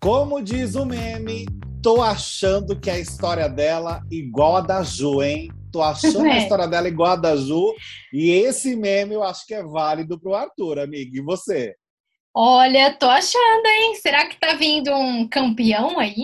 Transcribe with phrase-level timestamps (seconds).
[0.00, 1.46] Como diz o meme,
[1.82, 5.50] tô achando que a história dela igual a da Ju, hein?
[5.72, 6.32] Tô achando é.
[6.32, 7.74] a história dela igual a da Ju.
[8.12, 11.16] E esse meme eu acho que é válido pro Arthur, amigo.
[11.16, 11.74] E você?
[12.34, 13.94] Olha, tô achando, hein?
[13.96, 16.22] Será que tá vindo um campeão aí?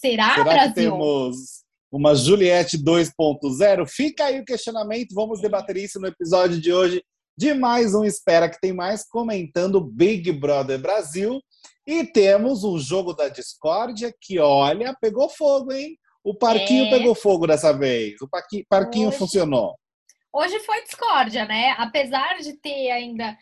[0.00, 0.74] Será, Será Brasil?
[0.74, 1.36] que temos
[1.90, 3.86] uma Juliette 2.0?
[3.88, 5.14] Fica aí o questionamento.
[5.14, 7.02] Vamos debater isso no episódio de hoje
[7.36, 11.40] de mais um Espera, que tem mais comentando Big Brother Brasil.
[11.86, 15.96] E temos o jogo da discórdia que, olha, pegou fogo, hein?
[16.24, 16.90] O parquinho é.
[16.90, 18.14] pegou fogo dessa vez.
[18.20, 18.28] O
[18.68, 19.76] parquinho hoje, funcionou.
[20.32, 21.76] Hoje foi discórdia, né?
[21.78, 23.36] Apesar de ter ainda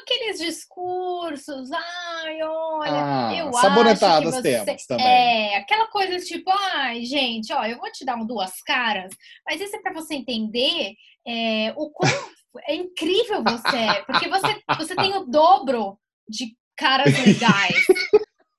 [0.00, 4.64] aqueles discursos, ai, olha, ah, eu sabonetadas acho que você...
[4.64, 5.06] temos também.
[5.06, 9.12] É, aquela coisa tipo, ai, gente, ó, eu vou te dar um duas caras,
[9.46, 10.94] mas isso é para você entender
[11.26, 12.10] é, o quão
[12.66, 15.98] é incrível você porque você, você tem o dobro
[16.28, 17.84] de caras legais.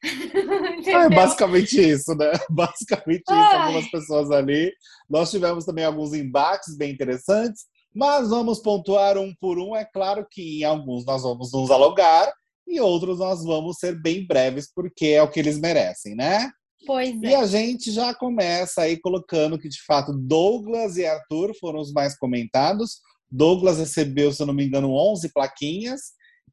[0.87, 2.31] é basicamente isso, né?
[2.49, 3.57] Basicamente isso, Ai.
[3.57, 4.71] algumas pessoas ali.
[5.09, 7.63] Nós tivemos também alguns embates bem interessantes,
[7.93, 9.75] mas vamos pontuar um por um.
[9.75, 12.33] É claro que em alguns nós vamos nos alugar
[12.67, 16.49] e outros nós vamos ser bem breves, porque é o que eles merecem, né?
[16.85, 17.27] Pois é.
[17.27, 21.93] E a gente já começa aí colocando que, de fato, Douglas e Arthur foram os
[21.93, 22.99] mais comentados.
[23.33, 26.01] Douglas recebeu, se eu não me engano, 11 plaquinhas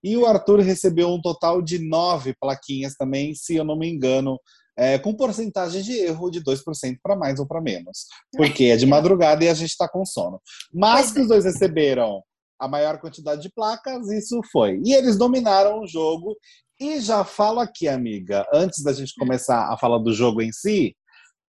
[0.03, 4.41] e o Arthur recebeu um total de 9 plaquinhas também, se eu não me engano,
[4.79, 8.07] é, com porcentagem de erro de 2% para mais ou para menos.
[8.35, 10.41] Porque é de madrugada e a gente está com sono.
[10.73, 12.23] Mas que os dois receberam
[12.59, 14.81] a maior quantidade de placas, isso foi.
[14.83, 16.35] E eles dominaram o jogo.
[16.81, 20.97] E já falo aqui, amiga, antes da gente começar a falar do jogo em si,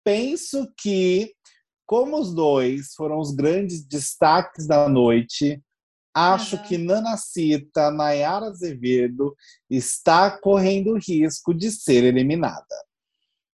[0.05, 1.33] penso que,
[1.87, 5.59] como os dois foram os grandes destaques da noite,
[6.19, 6.63] Acho uhum.
[6.63, 9.35] que Nanacita, Nayara Azevedo,
[9.69, 12.65] está correndo risco de ser eliminada.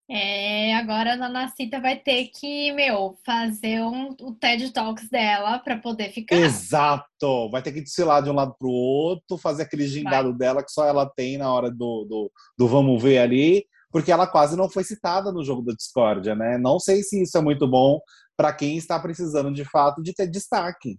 [0.09, 5.77] É, agora a Nanacita vai ter que, meu, fazer um, o TED Talks dela para
[5.77, 6.37] poder ficar.
[6.37, 7.49] Exato!
[7.49, 10.37] Vai ter que desfilar de um lado para o outro, fazer aquele gingado vai.
[10.37, 14.25] dela que só ela tem na hora do, do, do vamos ver ali, porque ela
[14.25, 16.57] quase não foi citada no jogo da discórdia, né?
[16.57, 17.99] Não sei se isso é muito bom
[18.37, 20.97] para quem está precisando de fato de ter destaque.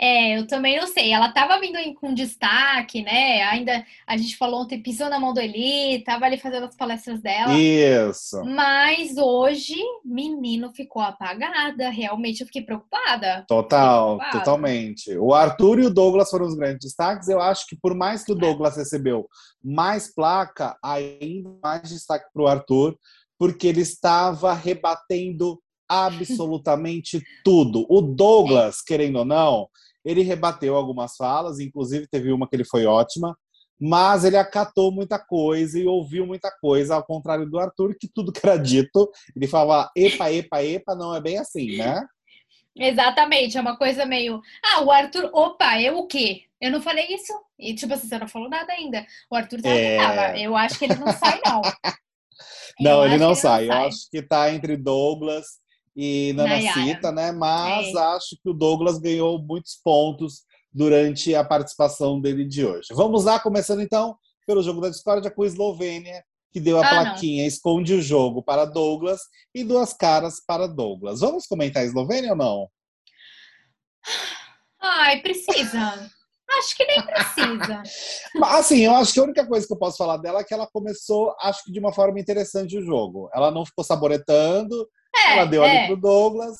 [0.00, 1.12] É, eu também não sei.
[1.12, 3.42] Ela tava vindo com destaque, né?
[3.44, 7.20] Ainda a gente falou ontem, pisou na mão do Eli, tava ali fazendo as palestras
[7.22, 7.52] dela.
[7.54, 8.42] Isso.
[8.44, 11.88] Mas hoje, menino ficou apagada.
[11.88, 13.44] Realmente eu fiquei preocupada.
[13.46, 14.38] Total, fiquei preocupada.
[14.38, 15.16] totalmente.
[15.18, 17.28] O Arthur e o Douglas foram os grandes destaques.
[17.28, 19.28] Eu acho que por mais que o Douglas recebeu
[19.62, 22.96] mais placa, ainda mais destaque para o Arthur,
[23.38, 25.60] porque ele estava rebatendo
[25.92, 27.86] absolutamente tudo.
[27.88, 29.68] O Douglas, querendo ou não,
[30.04, 33.36] ele rebateu algumas falas, inclusive teve uma que ele foi ótima,
[33.78, 38.32] mas ele acatou muita coisa e ouviu muita coisa, ao contrário do Arthur, que tudo
[38.32, 42.04] que era dito, ele falava epa, epa, epa, não é bem assim, né?
[42.74, 44.40] Exatamente, é uma coisa meio.
[44.64, 46.44] Ah, o Arthur, opa, eu o quê?
[46.60, 47.32] Eu não falei isso?
[47.58, 49.04] E tipo assim, você não falou nada ainda.
[49.30, 49.96] O Arthur tá é...
[49.98, 50.38] tava.
[50.38, 51.60] Eu acho que ele não sai, não.
[52.80, 53.66] não, ele não, sai.
[53.66, 53.84] não sai.
[53.84, 55.61] Eu acho que tá entre Douglas
[55.94, 57.32] e Nanacita, né?
[57.32, 57.98] Mas é.
[57.98, 60.42] acho que o Douglas ganhou muitos pontos
[60.72, 62.88] durante a participação dele de hoje.
[62.92, 64.16] Vamos lá, começando então
[64.46, 67.48] pelo jogo da discórdia com a Eslovênia, que deu a ah, plaquinha não.
[67.48, 69.20] Esconde o jogo para Douglas
[69.54, 71.20] e duas caras para Douglas.
[71.20, 72.68] Vamos comentar a Eslovênia ou não?
[74.80, 76.10] Ai, precisa.
[76.58, 77.82] Acho que nem precisa.
[78.44, 80.68] assim, eu acho que a única coisa que eu posso falar dela é que ela
[80.70, 83.30] começou, acho que de uma forma interessante o jogo.
[83.32, 85.70] Ela não ficou saboretando, é, ela deu é.
[85.70, 86.56] ali pro Douglas,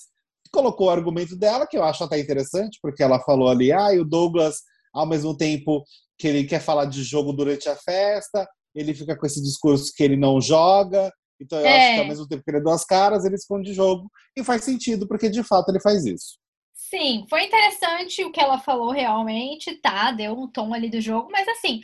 [0.52, 3.98] colocou o argumento dela, que eu acho até interessante, porque ela falou ali, ah, e
[3.98, 4.60] o Douglas,
[4.92, 5.84] ao mesmo tempo
[6.18, 10.02] que ele quer falar de jogo durante a festa, ele fica com esse discurso que
[10.02, 11.12] ele não joga.
[11.40, 11.76] Então eu é.
[11.76, 14.10] acho que ao mesmo tempo que ele é duas caras, ele esconde jogo.
[14.36, 16.38] E faz sentido, porque de fato ele faz isso.
[16.74, 20.12] Sim, foi interessante o que ela falou realmente, tá?
[20.12, 21.80] Deu um tom ali do jogo, mas assim,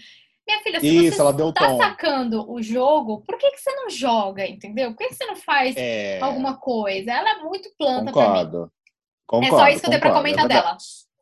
[0.48, 1.76] minha filha, se Isso, você ela deu tá tom.
[1.76, 4.90] sacando o jogo, por que, que você não joga, entendeu?
[4.92, 6.18] Por que, que você não faz é...
[6.20, 7.12] alguma coisa?
[7.12, 8.50] Ela é muito planta concordo.
[8.50, 8.70] pra mim.
[9.26, 10.76] Concordo, é só isso que eu tenho pra comentar é dela.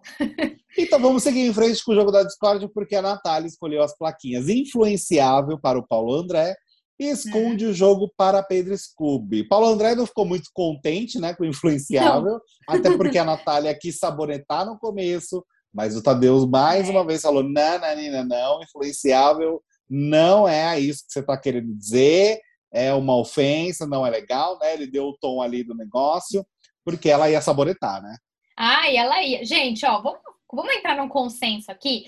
[0.79, 3.99] então vamos seguir em frente com o jogo da Discord, porque a Natália escolheu as
[3.99, 6.55] plaquinhas influenciável para o Paulo André
[6.99, 7.71] e esconde hum.
[7.71, 9.45] o jogo para Pedro Scooby.
[9.45, 12.41] Paulo André não ficou muito contente né, com o influenciável, não.
[12.69, 15.45] até porque a Natália quis sabonetar no começo,
[15.77, 16.91] mas o Tadeu mais é.
[16.91, 21.73] uma vez falou: não, não, não, não, influenciável não é isso que você está querendo
[21.77, 22.41] dizer,
[22.73, 24.73] é uma ofensa, não é legal, né?
[24.73, 26.45] Ele deu o tom ali do negócio,
[26.83, 28.17] porque ela ia saboretar, né?
[28.57, 29.45] Ah, e ela ia.
[29.45, 30.19] Gente, ó, vamos,
[30.53, 32.07] vamos entrar num consenso aqui.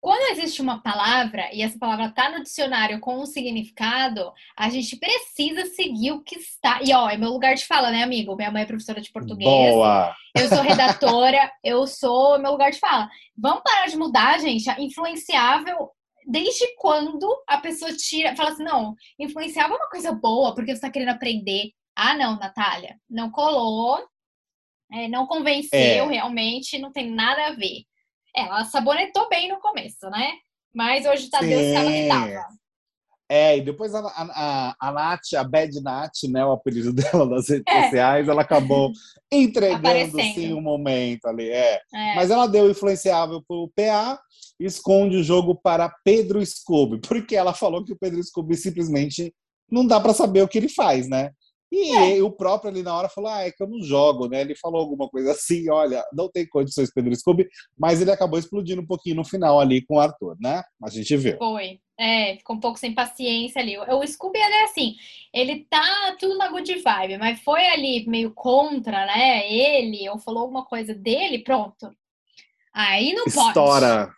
[0.00, 4.96] Quando existe uma palavra e essa palavra está no dicionário com um significado, a gente
[4.96, 6.80] precisa seguir o que está.
[6.82, 8.34] E ó, é meu lugar de fala, né, amigo?
[8.34, 9.48] Minha mãe é professora de português.
[9.48, 10.14] Boa!
[10.34, 13.10] Eu sou redatora, eu sou meu lugar de fala.
[13.36, 14.70] Vamos parar de mudar, gente.
[14.80, 15.90] Influenciável
[16.26, 20.76] desde quando a pessoa tira, fala assim, não, influenciável é uma coisa boa, porque você
[20.76, 21.72] está querendo aprender.
[21.94, 23.98] Ah, não, Natália, não colou,
[24.92, 26.06] é, não convenceu é.
[26.06, 27.84] realmente, não tem nada a ver.
[28.34, 30.32] Ela sabonetou bem no começo, né?
[30.74, 32.60] Mas hoje tá Deus que ela que tava.
[33.32, 37.48] É, e depois a, a, a Nath, a Bad Nath, né, o apelido dela nas
[37.48, 37.84] redes é.
[37.84, 38.90] sociais, ela acabou
[39.30, 41.48] entregando sim um momento ali.
[41.48, 41.80] É.
[41.94, 42.14] é.
[42.16, 44.18] Mas ela deu influenciável pro PA,
[44.58, 49.32] esconde o jogo para Pedro Scooby, porque ela falou que o Pedro Scooby simplesmente
[49.70, 51.30] não dá para saber o que ele faz, né?
[51.70, 52.22] E é.
[52.22, 54.40] o próprio ali na hora falou: Ah, é que eu não jogo, né?
[54.40, 58.82] Ele falou alguma coisa assim: Olha, não tem condições, Pedro Scooby, mas ele acabou explodindo
[58.82, 60.62] um pouquinho no final ali com o Arthur, né?
[60.82, 61.36] A gente viu.
[61.38, 61.78] Foi.
[61.98, 63.78] É, ficou um pouco sem paciência ali.
[63.78, 64.94] O Scooby, ele é assim,
[65.32, 69.50] ele tá tudo na good vibe, mas foi ali meio contra, né?
[69.52, 71.94] Ele, ou falou alguma coisa dele, pronto.
[72.72, 73.48] Aí não pode.
[73.48, 74.12] Estoura.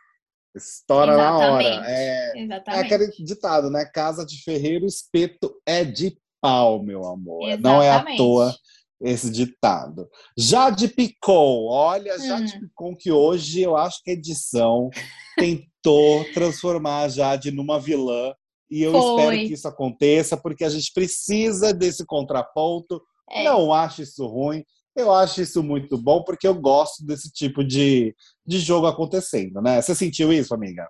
[0.55, 1.83] Estoura na hora.
[1.87, 2.83] É, Exatamente.
[2.83, 3.85] é aquele ditado, né?
[3.87, 7.49] Casa de ferreiro, espeto é de pau, meu amor.
[7.49, 7.63] Exatamente.
[7.63, 8.55] Não é à toa
[9.01, 10.09] esse ditado.
[10.37, 12.61] Jade Picon, olha, Jade hum.
[12.61, 14.91] Picon, que hoje eu acho que a edição
[15.37, 18.35] tentou transformar a Jade numa vilã.
[18.71, 19.01] E eu Foi.
[19.01, 23.03] espero que isso aconteça, porque a gente precisa desse contraponto.
[23.31, 23.45] É.
[23.45, 24.65] Não acho isso ruim.
[24.95, 28.15] Eu acho isso muito bom, porque eu gosto desse tipo de,
[28.47, 29.81] de jogo acontecendo, né?
[29.81, 30.89] Você sentiu isso, amiga?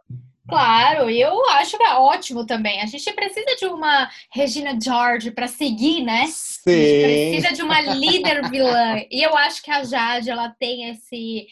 [0.49, 2.81] Claro, eu acho que é ótimo também.
[2.81, 6.27] A gente precisa de uma Regina George para seguir, né?
[6.27, 6.71] Sim.
[6.71, 8.97] A gente precisa de uma líder vilã.
[9.11, 11.47] E eu acho que a Jade, ela tem esse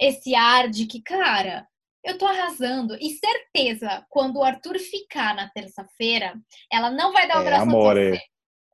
[0.00, 1.66] esse ar de que, cara,
[2.02, 2.96] eu tô arrasando.
[3.00, 6.34] E certeza, quando o Arthur ficar na terça-feira,
[6.72, 8.22] ela não vai dar o é, braço amor, a torcer.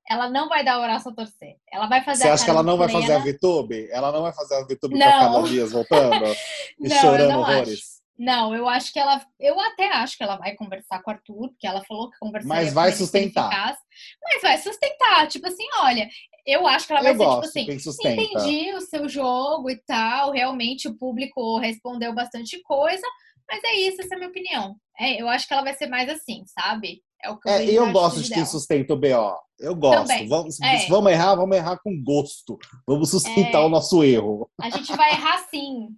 [0.08, 1.56] Ela não vai dar o braço a torcer.
[1.70, 3.88] Ela vai fazer Você acha que ela não vai fazer a VTube?
[3.91, 6.25] Ela não vai fazer a VTube pra cada dia voltando?
[6.79, 7.81] e não, chorando horrores?
[7.81, 7.97] Acho.
[8.19, 9.20] Não, eu acho que ela.
[9.38, 12.64] Eu até acho que ela vai conversar com o Arthur, porque ela falou que conversaria
[12.64, 13.76] Mas vai sustentar.
[14.23, 15.29] Mas vai sustentar.
[15.29, 16.09] Tipo assim, olha,
[16.47, 18.23] eu acho que ela vai eu ser tipo gosto, tipo assim.
[18.23, 20.32] Entendi o seu jogo e tal.
[20.32, 23.06] Realmente o público respondeu bastante coisa.
[23.49, 24.76] Mas é isso, essa é a minha opinião.
[24.99, 27.02] É, eu acho que ela vai ser mais assim, sabe?
[27.22, 29.46] É o que eu, é, eu gosto de quem sustenta o BO.
[29.58, 30.28] Eu gosto.
[30.28, 30.86] Vamos, é.
[30.88, 32.58] vamos errar, vamos errar com gosto.
[32.86, 33.64] Vamos sustentar é.
[33.64, 34.50] o nosso erro.
[34.60, 35.88] A gente vai errar sim.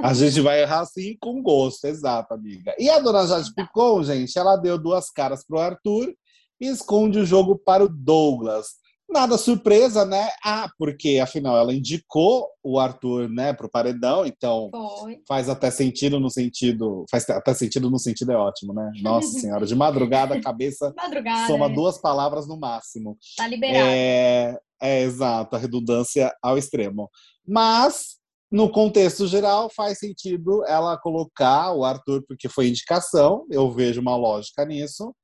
[0.00, 2.74] A gente vai errar sim com gosto, exato, amiga.
[2.78, 6.14] E a dona Jade Picon, gente, ela deu duas caras pro Arthur
[6.60, 8.81] e esconde o jogo para o Douglas.
[9.12, 10.28] Nada surpresa, né?
[10.44, 14.70] Ah, porque afinal ela indicou o Arthur, né, pro paredão, então
[15.00, 15.20] Foi.
[15.28, 18.90] faz até sentido no sentido, faz até sentido no sentido é ótimo, né?
[19.02, 21.74] Nossa senhora, de madrugada a cabeça madrugada, soma é.
[21.74, 23.18] duas palavras no máximo.
[23.36, 23.86] Tá liberado.
[23.86, 27.10] É, é exato, a redundância ao extremo.
[27.46, 28.22] Mas
[28.52, 34.14] no contexto geral, faz sentido ela colocar o Arthur, porque foi indicação, eu vejo uma
[34.14, 35.14] lógica nisso.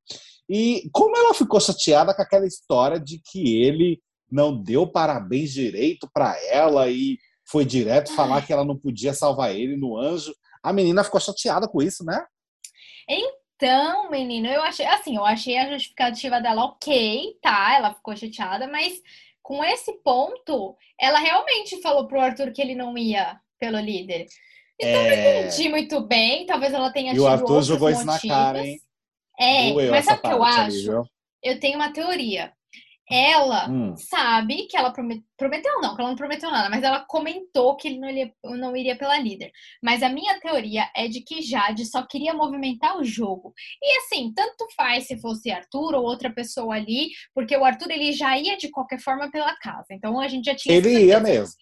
[0.49, 4.01] E como ela ficou chateada com aquela história de que ele
[4.31, 9.55] não deu parabéns direito para ela e foi direto falar que ela não podia salvar
[9.55, 10.35] ele no anjo.
[10.63, 12.25] A menina ficou chateada com isso, né?
[13.09, 17.75] Então, menino, eu achei assim, eu achei a justificativa dela ok, tá?
[17.77, 19.01] Ela ficou chateada, mas
[19.43, 24.27] com esse ponto, ela realmente falou pro Arthur que ele não ia pelo líder.
[24.79, 25.09] Então é...
[25.09, 28.17] não entendi muito bem, talvez ela tenha tido E o Arthur jogou motivos.
[28.17, 28.79] isso na cara, hein?
[29.39, 30.91] É, Doeu mas sabe o que eu acho?
[30.91, 31.09] Ali,
[31.43, 32.53] eu tenho uma teoria.
[33.11, 33.97] Ela hum.
[33.97, 37.89] sabe que ela prometeu, prometeu não, que ela não prometeu nada, mas ela comentou que
[37.89, 39.51] ele não iria, não iria pela líder.
[39.83, 43.55] Mas a minha teoria é de que Jade só queria movimentar o jogo.
[43.83, 48.13] E assim, tanto faz se fosse Arthur ou outra pessoa ali, porque o Arthur ele
[48.13, 49.87] já ia de qualquer forma pela casa.
[49.91, 50.75] Então a gente já tinha.
[50.75, 51.55] Ele ia mesmo.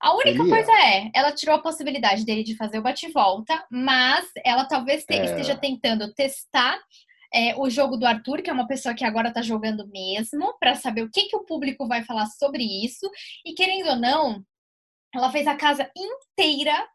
[0.00, 4.64] A única coisa é, ela tirou a possibilidade dele de fazer o bate-volta, mas ela
[4.64, 5.24] talvez é.
[5.24, 6.78] esteja tentando testar
[7.32, 10.74] é, o jogo do Arthur, que é uma pessoa que agora tá jogando mesmo, para
[10.74, 13.10] saber o que, que o público vai falar sobre isso.
[13.44, 14.42] E querendo ou não,
[15.14, 16.86] ela fez a casa inteira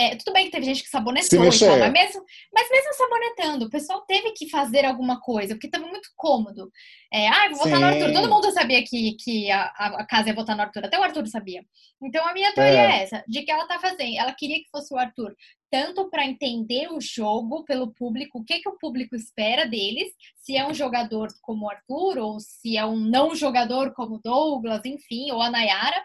[0.00, 3.66] é, tudo bem que teve gente que sabonetou e tal, mas mesmo, mas mesmo sabonetando,
[3.66, 6.72] o pessoal teve que fazer alguma coisa, porque estava muito cômodo.
[7.12, 7.80] É, ah, vou votar Sim.
[7.80, 8.12] no Arthur.
[8.14, 11.26] Todo mundo sabia que, que a, a, casa ia votar no Arthur, até o Arthur
[11.26, 11.62] sabia.
[12.02, 14.16] Então a minha teoria é, é essa, de que ela tá fazendo.
[14.16, 15.36] Ela queria que fosse o Arthur,
[15.70, 20.56] tanto para entender o jogo pelo público, o que, que o público espera deles, se
[20.56, 24.80] é um jogador como o Arthur, ou se é um não jogador como o Douglas,
[24.86, 26.02] enfim, ou a Nayara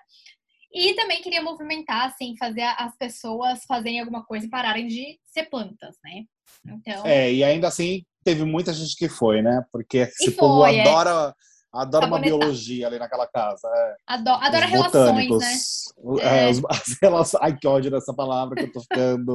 [0.76, 5.46] e também queria movimentar, assim, fazer as pessoas fazerem alguma coisa e pararem de ser
[5.46, 6.26] plantas, né?
[6.66, 7.06] Então...
[7.06, 9.64] É, e ainda assim teve muita gente que foi, né?
[9.72, 11.34] Porque esse foi, povo é.
[11.76, 13.68] Adora uma biologia ali naquela casa.
[13.68, 13.96] É.
[14.08, 15.54] Adora, adora relações, né?
[16.22, 16.46] É.
[16.46, 17.44] É, os, as relações.
[17.44, 19.34] Ai, que ódio dessa palavra que eu tô ficando.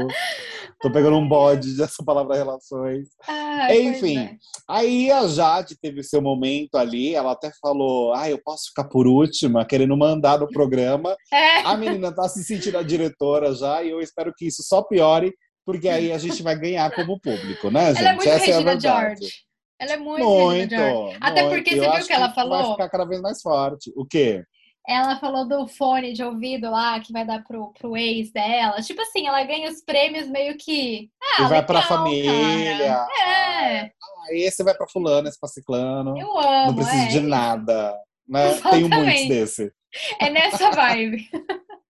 [0.81, 3.09] tô pegando um bode dessa palavra relações.
[3.29, 4.37] Ah, Enfim, é.
[4.69, 7.15] aí a Jade teve seu momento ali.
[7.15, 11.15] Ela até falou: Ah, eu posso ficar por última, querendo mandar no programa.
[11.33, 11.61] É.
[11.61, 15.33] A menina tá se sentindo a diretora já, e eu espero que isso só piore,
[15.65, 18.01] porque aí a gente vai ganhar como público, né, gente?
[18.01, 19.21] Ela é muito Essa Regina é a verdade.
[19.21, 19.50] George.
[19.81, 20.75] Ela é muito, muito
[21.21, 21.55] Até muito.
[21.57, 22.59] porque você Eu viu que ela falou.
[22.59, 23.91] Vai ficar cada vez mais forte.
[23.97, 24.45] O quê?
[24.87, 28.83] Ela falou do fone de ouvido lá que vai dar pro, pro ex dela.
[28.83, 31.09] Tipo assim, ela ganha os prêmios meio que.
[31.23, 32.95] Ah, e vai legal, pra família.
[32.95, 33.09] Cara.
[33.23, 33.85] É.
[33.85, 36.19] Ah, esse vai pra fulano, esse pra ciclano.
[36.19, 36.67] Eu amo.
[36.67, 37.09] Não precisa é.
[37.09, 37.99] de nada.
[38.29, 38.55] Né?
[38.71, 39.73] Tenho muitos desse.
[40.21, 41.27] É nessa vibe.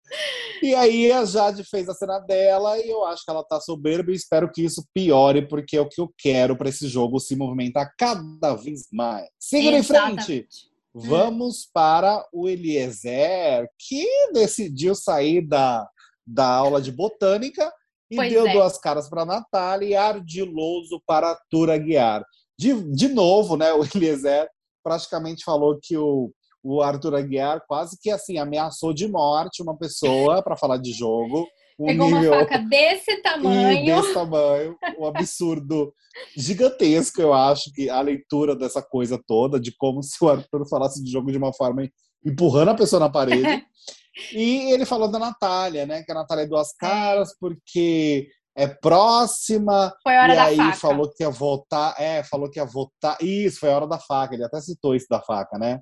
[0.62, 4.10] E aí a Jade fez a cena dela e eu acho que ela tá soberba
[4.10, 7.36] e espero que isso piore, porque é o que eu quero para esse jogo se
[7.36, 9.28] movimentar cada vez mais.
[9.38, 10.48] Siga em frente!
[10.94, 15.86] Vamos para o Eliezer, que decidiu sair da,
[16.26, 17.70] da aula de botânica
[18.10, 18.52] e pois deu é.
[18.54, 22.25] duas caras para Natália e ardiloso para Arthur Aguiar.
[22.58, 24.48] De, de novo, né, o Eliezer
[24.82, 26.32] praticamente falou que o
[26.66, 31.46] o Arthur Aguiar quase que assim ameaçou de morte uma pessoa para falar de jogo.
[31.78, 32.32] Um Pegou nível...
[32.32, 33.85] uma faca desse tamanho.
[33.85, 35.92] desse tamanho, um absurdo
[36.35, 41.04] gigantesco, eu acho, que a leitura dessa coisa toda, de como se o Arthur falasse
[41.04, 41.87] de jogo de uma forma
[42.25, 43.42] empurrando a pessoa na parede.
[44.32, 46.02] e ele falou da Natália, né?
[46.02, 49.94] Que a Natália é duas caras, porque é próxima.
[50.02, 50.76] Foi a hora e da aí faca.
[50.76, 51.94] falou que ia votar.
[52.00, 53.18] É, falou que ia votar.
[53.20, 54.35] Isso, foi a hora da faca.
[54.35, 55.78] Ele até citou isso da faca, né?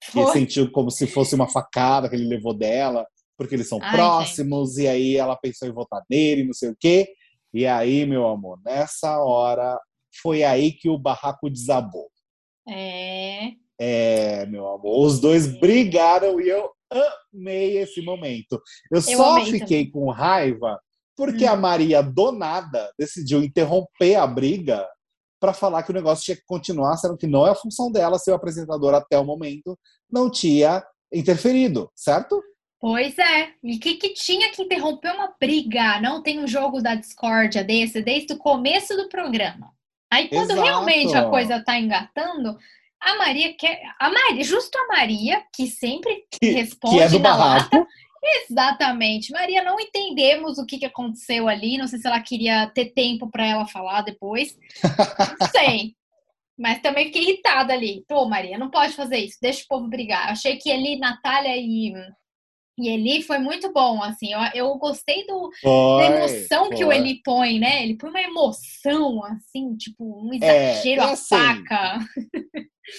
[0.00, 3.92] Que sentiu como se fosse uma facada que ele levou dela, porque eles são Ai,
[3.94, 4.84] próximos, gente.
[4.84, 7.08] e aí ela pensou em votar nele, não sei o quê.
[7.52, 9.78] E aí, meu amor, nessa hora
[10.22, 12.08] foi aí que o barraco desabou.
[12.68, 13.52] É.
[13.78, 15.06] É, meu amor.
[15.06, 16.70] Os dois brigaram e eu
[17.32, 18.60] amei esse momento.
[18.90, 19.90] Eu, eu só fiquei também.
[19.90, 20.78] com raiva
[21.20, 21.50] porque hum.
[21.50, 24.88] a Maria, do nada, decidiu interromper a briga
[25.40, 28.18] para falar que o negócio tinha que continuar, sendo que não é a função dela
[28.18, 29.78] ser o apresentador até o momento,
[30.10, 32.40] não tinha interferido, certo?
[32.78, 33.52] Pois é.
[33.62, 36.00] E que, que tinha que interromper uma briga?
[36.00, 39.70] Não tem um jogo da discórdia desse desde o começo do programa.
[40.10, 40.62] Aí quando Exato.
[40.62, 42.56] realmente a coisa tá engatando,
[43.00, 43.80] a Maria quer.
[43.98, 47.76] A Maria, justo a Maria, que sempre que, responde que é do na barraco.
[47.76, 47.88] lata,
[48.22, 49.32] Exatamente.
[49.32, 51.78] Maria, não entendemos o que, que aconteceu ali.
[51.78, 54.56] Não sei se ela queria ter tempo para ela falar depois.
[55.40, 55.94] Não sei.
[56.58, 58.04] Mas também fiquei irritada ali.
[58.06, 59.38] Pô, Maria, não pode fazer isso.
[59.40, 60.28] Deixa o povo brigar.
[60.28, 61.94] Achei que ali, Natália e,
[62.80, 64.32] e Eli foi muito bom, assim.
[64.32, 66.76] Eu, eu gostei do, foi, da emoção foi.
[66.76, 67.82] que o Eli põe, né?
[67.82, 71.98] Ele põe uma emoção, assim, tipo, um é, exagero é, a assim, faca.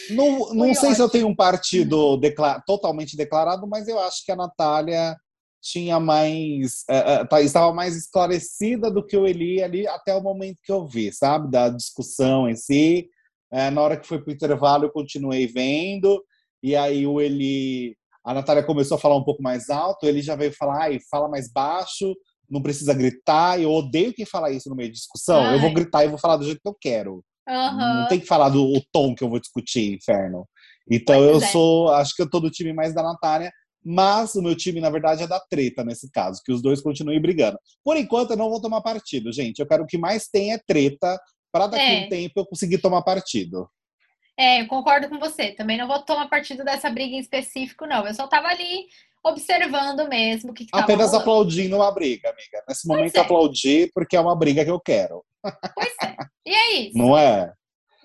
[0.09, 0.95] Não, não sei ótimo.
[0.95, 5.15] se eu tenho um partido declar, totalmente declarado, mas eu acho que a Natália
[5.61, 6.83] tinha mais.
[6.89, 10.85] É, é, estava mais esclarecida do que o Eli ali até o momento que eu
[10.85, 11.49] vi, sabe?
[11.49, 13.09] Da discussão em si.
[13.51, 16.23] É, na hora que foi para o intervalo, eu continuei vendo,
[16.63, 17.95] e aí o Eli.
[18.23, 21.27] A Natália começou a falar um pouco mais alto, ele já veio falar, ai, fala
[21.27, 22.15] mais baixo,
[22.49, 23.59] não precisa gritar.
[23.59, 25.41] Eu odeio quem fala isso no meio de discussão.
[25.41, 25.55] Ai.
[25.55, 27.23] Eu vou gritar e vou falar do jeito que eu quero.
[27.47, 28.01] Uhum.
[28.01, 30.47] Não tem que falar do o tom que eu vou discutir, inferno.
[30.89, 31.51] Então pois eu é.
[31.51, 33.51] sou, acho que eu tô do time mais da Natália,
[33.83, 37.21] mas o meu time, na verdade, é da treta nesse caso, que os dois continuem
[37.21, 37.57] brigando.
[37.83, 39.59] Por enquanto, eu não vou tomar partido, gente.
[39.59, 41.19] Eu quero que mais tenha treta
[41.51, 42.05] para daqui a é.
[42.05, 43.67] um tempo eu conseguir tomar partido.
[44.41, 45.51] É, eu concordo com você.
[45.51, 48.07] Também não vou tomar partido dessa briga em específico, não.
[48.07, 48.87] Eu só tava ali
[49.23, 51.17] observando mesmo o que, que Apenas rolando.
[51.17, 52.63] aplaudindo uma briga, amiga.
[52.67, 53.19] Nesse momento, é.
[53.19, 55.23] aplaudir porque é uma briga que eu quero.
[55.75, 56.15] Pois é.
[56.43, 56.97] E é isso.
[56.97, 57.53] Não é?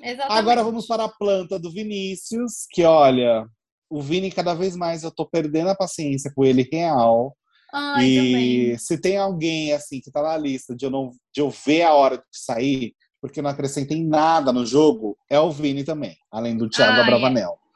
[0.02, 0.38] Exatamente.
[0.38, 3.46] Agora vamos para a planta do Vinícius, que olha,
[3.88, 7.34] o Vini cada vez mais eu tô perdendo a paciência com ele real.
[7.72, 8.78] Ai, e também.
[8.78, 11.94] se tem alguém assim que tá na lista de eu não de eu ver a
[11.94, 16.68] hora de sair, porque não acrescentem nada no jogo, é o Vini também, além do
[16.68, 17.58] Thiago Abravanel.
[17.62, 17.66] É.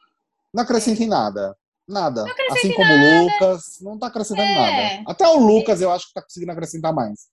[0.55, 1.57] Não acrescentem nada.
[1.89, 2.25] Nada.
[2.51, 4.55] Assim como o Lucas, não tá acrescentando é.
[4.55, 5.11] nada.
[5.11, 7.29] Até o Lucas eu acho que tá conseguindo acrescentar mais.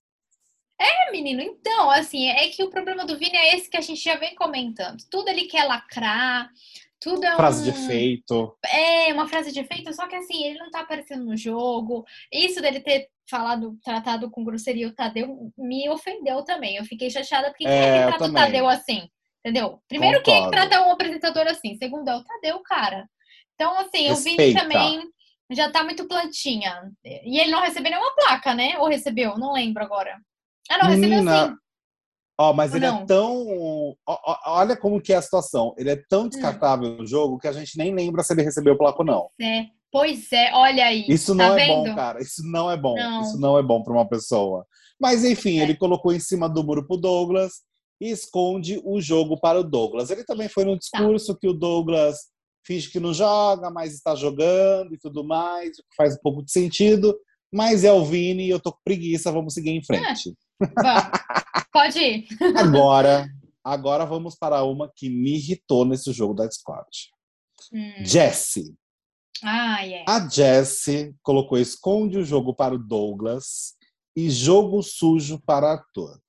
[0.80, 4.04] É, menino, então, assim, é que o problema do Vini é esse que a gente
[4.04, 5.04] já vem comentando.
[5.10, 6.50] Tudo ele quer lacrar,
[7.00, 7.64] tudo é Frase um...
[7.64, 8.58] de efeito.
[8.66, 12.06] É, uma frase de efeito, só que assim, ele não tá aparecendo no jogo.
[12.32, 16.76] Isso dele ter falado, tratado com grosseria o Tadeu me ofendeu também.
[16.76, 19.10] Eu fiquei chateada porque quem é, é que trata o Tadeu assim?
[19.44, 19.82] Entendeu?
[19.88, 20.42] Primeiro, Concordo.
[20.42, 21.76] quem trata um apresentador assim?
[21.76, 23.08] Segundo, é o Tadeu, cara.
[23.56, 24.42] Então, assim, Respeita.
[24.42, 25.10] o Vini também
[25.52, 26.92] já tá muito plantinha.
[27.04, 28.78] E ele não recebeu nenhuma placa, né?
[28.80, 29.38] Ou recebeu?
[29.38, 30.20] Não lembro agora.
[30.70, 31.56] Ah, não, recebeu Menina, sim.
[32.40, 33.02] Ó, oh, mas ele é não?
[33.02, 33.98] é tão.
[34.46, 35.74] Olha como que é a situação.
[35.76, 36.30] Ele é tão hum.
[36.30, 36.98] descartável hum.
[36.98, 39.30] no jogo que a gente nem lembra se ele recebeu placa ou não.
[39.42, 39.66] É.
[39.98, 41.06] Pois é, olha aí.
[41.08, 41.90] Isso tá não é vendo?
[41.90, 42.22] bom, cara.
[42.22, 42.96] Isso não é bom.
[42.96, 43.22] Não.
[43.22, 44.66] Isso não é bom para uma pessoa.
[45.00, 45.64] Mas enfim, é.
[45.64, 47.62] ele colocou em cima do muro pro Douglas
[48.00, 50.10] e esconde o jogo para o Douglas.
[50.10, 50.80] Ele também foi no tá.
[50.80, 51.40] discurso tá.
[51.40, 52.18] que o Douglas
[52.66, 56.44] finge que não joga, mas está jogando e tudo mais, o que faz um pouco
[56.44, 57.18] de sentido.
[57.52, 60.30] Mas é o Vini e eu tô com preguiça, vamos seguir em frente.
[60.30, 60.68] É.
[61.72, 62.28] Pode ir.
[62.58, 63.28] agora,
[63.64, 66.90] agora vamos para uma que me irritou nesse jogo da Discord.
[67.74, 68.06] Hum.
[68.06, 68.76] Jessie.
[69.44, 70.06] Ah, yeah.
[70.12, 73.76] A Jessie colocou esconde o jogo para o Douglas
[74.16, 76.20] e jogo sujo para Arthur.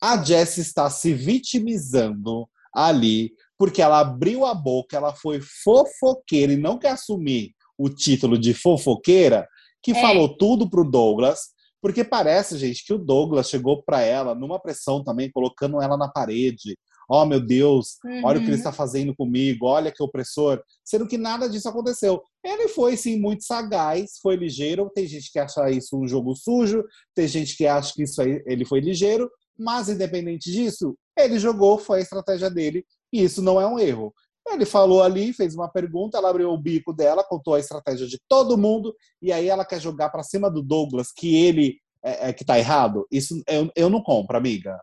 [0.00, 6.56] A Jessie está se vitimizando ali porque ela abriu a boca, ela foi fofoqueira e
[6.56, 9.48] não quer assumir o título de fofoqueira,
[9.82, 10.00] que é.
[10.00, 15.02] falou tudo pro Douglas, porque parece, gente, que o Douglas chegou para ela numa pressão
[15.02, 16.76] também, colocando ela na parede.
[17.08, 18.24] Oh, meu Deus, uhum.
[18.24, 18.58] olha o que ele uhum.
[18.58, 20.62] está fazendo comigo, olha que opressor.
[20.84, 22.22] Sendo que nada disso aconteceu.
[22.42, 24.90] Ele foi, sim, muito sagaz, foi ligeiro.
[24.94, 26.84] Tem gente que acha isso um jogo sujo,
[27.14, 31.78] tem gente que acha que isso aí, ele foi ligeiro, mas independente disso, ele jogou,
[31.78, 34.12] foi a estratégia dele, e isso não é um erro.
[34.46, 38.20] Ele falou ali, fez uma pergunta, ela abriu o bico dela, contou a estratégia de
[38.28, 42.32] todo mundo, e aí ela quer jogar para cima do Douglas que ele é, é
[42.32, 43.06] que tá errado.
[43.10, 44.78] Isso eu, eu não compro, amiga.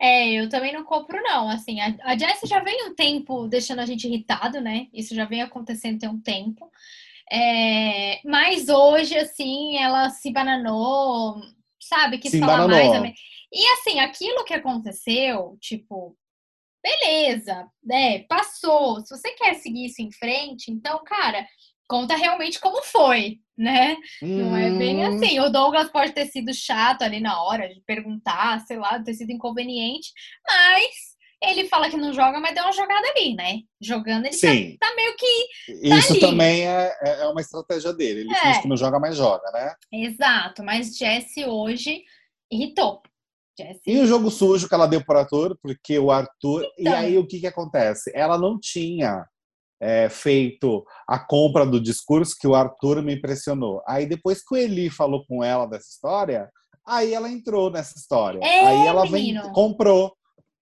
[0.00, 1.48] É, eu também não compro, não.
[1.48, 4.88] Assim, a, a Jessie já vem um tempo deixando a gente irritado, né?
[4.92, 6.70] Isso já vem acontecendo tem um tempo.
[7.30, 11.40] É, mas hoje, assim, ela se bananou,
[11.80, 12.18] sabe?
[12.18, 13.00] Quis se falar bananou.
[13.00, 13.14] mais.
[13.52, 16.16] E assim, aquilo que aconteceu, tipo,
[16.82, 18.20] beleza, né?
[18.24, 19.00] Passou.
[19.00, 21.46] Se você quer seguir isso em frente, então, cara,
[21.88, 23.96] conta realmente como foi, né?
[24.22, 24.50] Hum.
[24.50, 25.08] Não é bem hum.
[25.08, 25.40] assim.
[25.40, 29.30] O Douglas pode ter sido chato ali na hora de perguntar, sei lá, ter sido
[29.30, 30.12] inconveniente,
[30.46, 33.60] mas ele fala que não joga, mas deu uma jogada ali, né?
[33.80, 34.76] Jogando, ele Sim.
[34.78, 35.88] Tá, tá meio que.
[35.88, 36.20] Tá Isso ali.
[36.20, 38.20] também é, é, é uma estratégia dele.
[38.20, 38.60] Ele é.
[38.60, 39.74] que não joga, mas joga, né?
[39.92, 42.02] Exato, mas Jesse hoje
[42.50, 43.02] irritou.
[43.58, 43.82] Jessie.
[43.86, 46.64] E o jogo sujo que ela deu para o Arthur, porque o Arthur.
[46.78, 46.92] Então.
[46.92, 48.10] E aí o que, que acontece?
[48.14, 49.24] Ela não tinha
[49.84, 53.82] é, feito a compra do discurso que o Arthur me impressionou.
[53.86, 56.48] Aí depois que o Eli falou com ela dessa história,
[56.86, 58.40] aí ela entrou nessa história.
[58.42, 59.52] É, aí ela vem, comprou.
[59.52, 60.14] comprou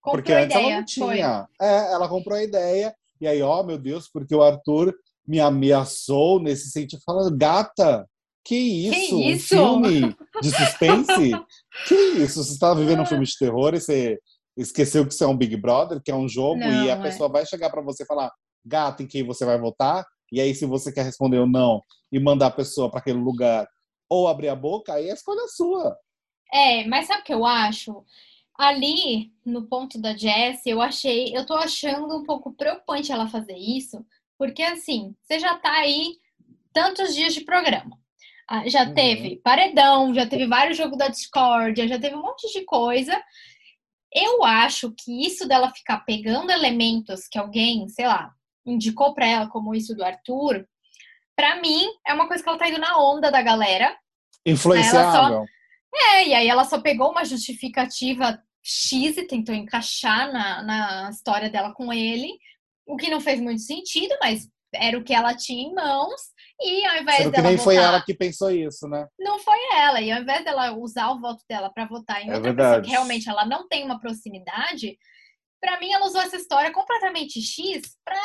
[0.03, 1.49] porque antes ideia, ela não tinha.
[1.61, 2.93] É, ela comprou a ideia.
[3.21, 4.93] E aí, ó, meu Deus, porque o Arthur
[5.27, 8.05] me ameaçou nesse sentido, falando, gata,
[8.45, 9.17] que isso?
[9.17, 9.55] Que isso?
[9.55, 11.31] Um filme de suspense?
[11.87, 12.43] que isso?
[12.43, 14.19] Você estava vivendo um filme de terror e você
[14.57, 17.03] esqueceu que isso é um Big Brother, que é um jogo, não, e a é.
[17.03, 18.33] pessoa vai chegar para você e falar,
[18.65, 20.07] gato, em quem você vai votar?
[20.31, 23.69] E aí, se você quer responder ou não e mandar a pessoa para aquele lugar
[24.09, 25.97] ou abrir a boca, aí a escolha é sua.
[26.53, 28.05] É, mas sabe o que eu acho?
[28.59, 33.57] Ali, no ponto da Jessie, eu achei, eu tô achando um pouco preocupante ela fazer
[33.57, 34.05] isso,
[34.39, 36.17] porque assim, você já tá aí
[36.73, 37.99] tantos dias de programa.
[38.49, 38.95] Ah, já uhum.
[38.95, 43.19] teve paredão, já teve vários jogos da Discord, já teve um monte de coisa.
[44.15, 49.49] Eu acho que isso dela ficar pegando elementos que alguém, sei lá, indicou para ela,
[49.49, 50.67] como isso do Arthur,
[51.37, 53.97] para mim é uma coisa que ela tá indo na onda da galera.
[54.45, 55.39] Influenciável.
[55.39, 55.45] Só...
[55.95, 61.51] É, e aí ela só pegou uma justificativa X e tentou encaixar na, na história
[61.51, 62.39] dela com ele,
[62.87, 66.21] o que não fez muito sentido, mas era o que ela tinha em mãos.
[66.61, 67.43] E ao invés Sendo dela.
[67.43, 69.07] Que nem votar, foi ela que pensou isso, né?
[69.19, 70.01] Não foi ela.
[70.01, 72.69] E ao invés dela usar o voto dela para votar em é outra verdade.
[72.69, 74.97] pessoa que realmente ela não tem uma proximidade,
[75.61, 78.21] para mim ela usou essa história completamente X pra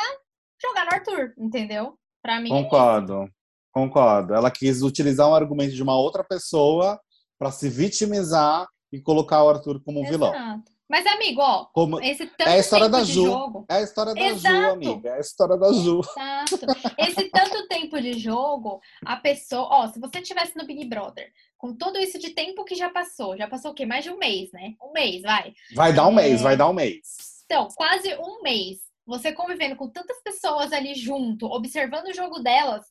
[0.62, 1.98] jogar no Arthur, entendeu?
[2.22, 2.52] Para mim.
[2.52, 3.22] É concordo.
[3.24, 3.28] É
[3.72, 4.34] concordo.
[4.34, 7.00] Ela quis utilizar um argumento de uma outra pessoa
[7.38, 10.18] para se vitimizar e colocar o Arthur como um Exato.
[10.18, 10.62] vilão.
[10.88, 12.00] Mas, amigo, ó, Como...
[12.00, 13.24] esse tanto é a história tempo da Ju.
[13.26, 13.66] Jogo...
[13.68, 14.56] É a história da Exato.
[14.56, 15.08] Ju, amiga.
[15.10, 16.00] É a história da Ju.
[16.00, 16.66] Exato.
[16.96, 19.68] Esse tanto tempo de jogo, a pessoa.
[19.70, 23.36] Ó, se você tivesse no Big Brother, com tudo isso de tempo que já passou,
[23.36, 23.84] já passou o quê?
[23.84, 24.72] Mais de um mês, né?
[24.82, 25.52] Um mês, vai.
[25.74, 26.22] Vai dar um é...
[26.22, 27.02] mês, vai dar um mês.
[27.44, 28.87] Então, quase um mês.
[29.08, 32.84] Você convivendo com tantas pessoas ali junto, observando o jogo delas,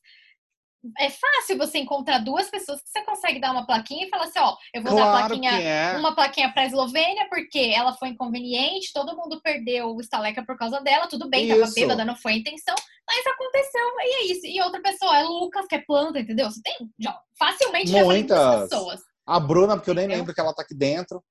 [0.98, 4.38] é fácil você encontrar duas pessoas que você consegue dar uma plaquinha e falar assim,
[4.40, 5.96] ó, eu vou claro dar plaquinha, é.
[5.96, 10.80] uma plaquinha para Eslovênia porque ela foi inconveniente, todo mundo perdeu o estaleca por causa
[10.80, 11.60] dela, tudo bem, isso.
[11.60, 12.74] tava bêbada, não foi a intenção,
[13.06, 14.46] mas aconteceu e é isso.
[14.46, 16.50] E outra pessoa é Lucas, que é planta, entendeu?
[16.50, 18.68] Você tem já, facilmente Muitas.
[18.68, 19.00] pessoas.
[19.24, 21.22] A Bruna, porque eu nem lembro que ela tá aqui dentro.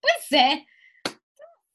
[0.00, 0.62] Pois é.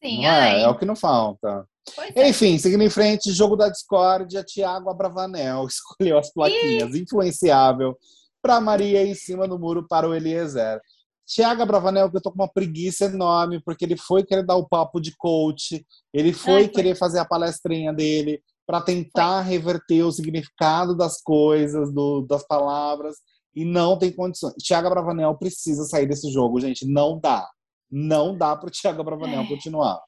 [0.02, 1.68] Sim, é, é o que não falta.
[2.16, 2.30] É.
[2.30, 7.02] Enfim, seguindo em frente, jogo da discórdia, Tiago Abravanel escolheu as plaquinhas, Ih.
[7.02, 7.98] influenciável,
[8.42, 10.80] para Maria em cima do muro para o Eliezer.
[11.26, 14.68] Tiago Bravanel, que eu tô com uma preguiça enorme, porque ele foi querer dar o
[14.68, 19.54] papo de coach, ele foi, querer fazer a palestrinha dele para tentar foi.
[19.54, 23.16] reverter o significado das coisas, do, das palavras,
[23.56, 24.54] e não tem condições.
[24.56, 26.86] Tiago Bravanel precisa sair desse jogo, gente.
[26.86, 27.48] Não dá.
[27.90, 29.48] Não dá pro Tiago Bravanel é.
[29.48, 30.02] continuar.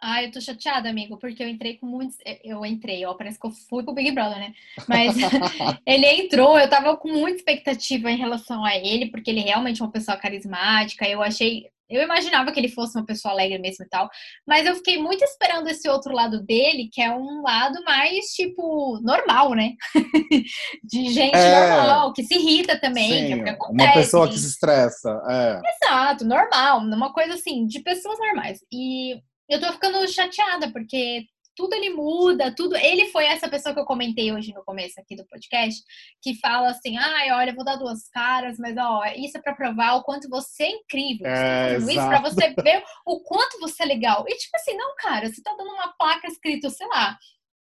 [0.00, 2.18] Ah, eu tô chateada, amigo, porque eu entrei com muitos.
[2.44, 4.52] Eu entrei, ó, parece que eu fui pro Big Brother, né?
[4.86, 5.14] Mas
[5.86, 9.84] ele entrou, eu tava com muita expectativa em relação a ele, porque ele realmente é
[9.84, 11.08] uma pessoa carismática.
[11.08, 11.66] Eu achei.
[11.88, 14.10] Eu imaginava que ele fosse uma pessoa alegre mesmo e tal,
[14.44, 18.98] mas eu fiquei muito esperando esse outro lado dele, que é um lado mais, tipo,
[19.02, 19.72] normal, né?
[20.82, 21.76] De gente é...
[21.76, 23.88] normal, que se irrita também, Sim, que é acontece.
[23.88, 25.62] Uma pessoa que se estressa, é.
[25.76, 28.58] Exato, normal, uma coisa assim, de pessoas normais.
[28.72, 32.76] E eu tô ficando chateada, porque tudo ele muda, tudo.
[32.76, 35.82] Ele foi essa pessoa que eu comentei hoje no começo aqui do podcast,
[36.22, 39.54] que fala assim: ai, olha, eu vou dar duas caras, mas ó, isso é pra
[39.54, 41.26] provar o quanto você é incrível.
[41.26, 44.24] É, isso pra você ver o quanto você é legal.
[44.28, 47.16] E tipo assim, não, cara, você tá dando uma placa escrito, sei lá,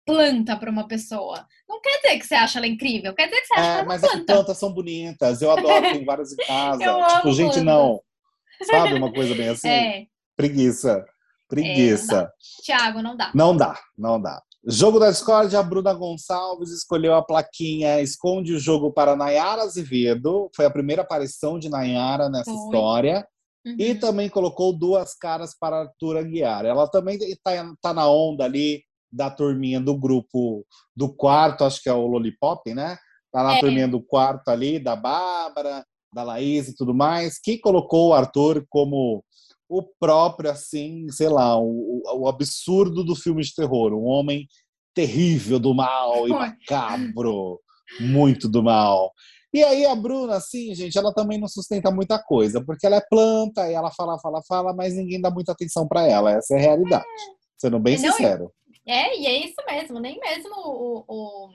[0.05, 1.47] planta para uma pessoa.
[1.68, 3.85] Não quer dizer que você acha ela incrível, quer dizer que você acha é, ela
[3.85, 4.16] mas planta.
[4.16, 7.16] Mas plantas são bonitas, eu adoro, tem várias em casa.
[7.16, 8.01] tipo, gente, não.
[8.62, 9.68] Sabe uma coisa bem assim?
[9.68, 10.07] É.
[10.37, 11.05] Preguiça.
[11.55, 12.23] Preguiça.
[12.23, 13.31] É, Tiago, não dá.
[13.35, 14.43] Não dá, não dá.
[14.67, 20.51] Jogo da Discord, a Bruna Gonçalves escolheu a plaquinha Esconde o jogo para Nayara Azevedo.
[20.57, 22.55] Foi a primeira aparição de Nayara nessa Foi.
[22.55, 23.27] história.
[23.67, 23.77] Uhum.
[23.79, 26.64] E também colocou duas caras para Arthur Aguiar.
[26.64, 31.88] Ela também está tá na onda ali da turminha do grupo do quarto, acho que
[31.88, 32.97] é o Lollipop, né?
[33.31, 33.61] Tá na é.
[33.61, 38.64] turminha do quarto ali, da Bárbara, da Laís e tudo mais, que colocou o Arthur
[38.69, 39.25] como
[39.79, 43.93] o próprio, assim, sei lá, o, o absurdo do filme de terror.
[43.93, 44.47] Um homem
[44.95, 47.61] terrível do mal e macabro,
[48.01, 49.13] muito do mal.
[49.53, 53.07] E aí a Bruna, assim, gente, ela também não sustenta muita coisa, porque ela é
[53.09, 56.33] planta e ela fala, fala, fala, mas ninguém dá muita atenção para ela.
[56.33, 57.05] Essa é a realidade.
[57.59, 58.53] Sendo bem não, sincero.
[58.87, 59.99] É, e é isso mesmo.
[59.99, 61.49] Nem mesmo o, o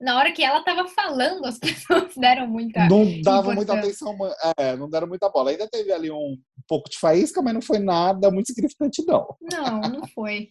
[0.00, 2.88] na hora que ela estava falando, as pessoas deram muita.
[2.88, 4.16] Não dava muita atenção,
[4.56, 5.50] é, não deram muita bola.
[5.50, 6.36] Ainda teve ali um,
[6.68, 9.26] pouco de faísca, mas não foi nada muito significante, não.
[9.40, 10.50] Não, não foi.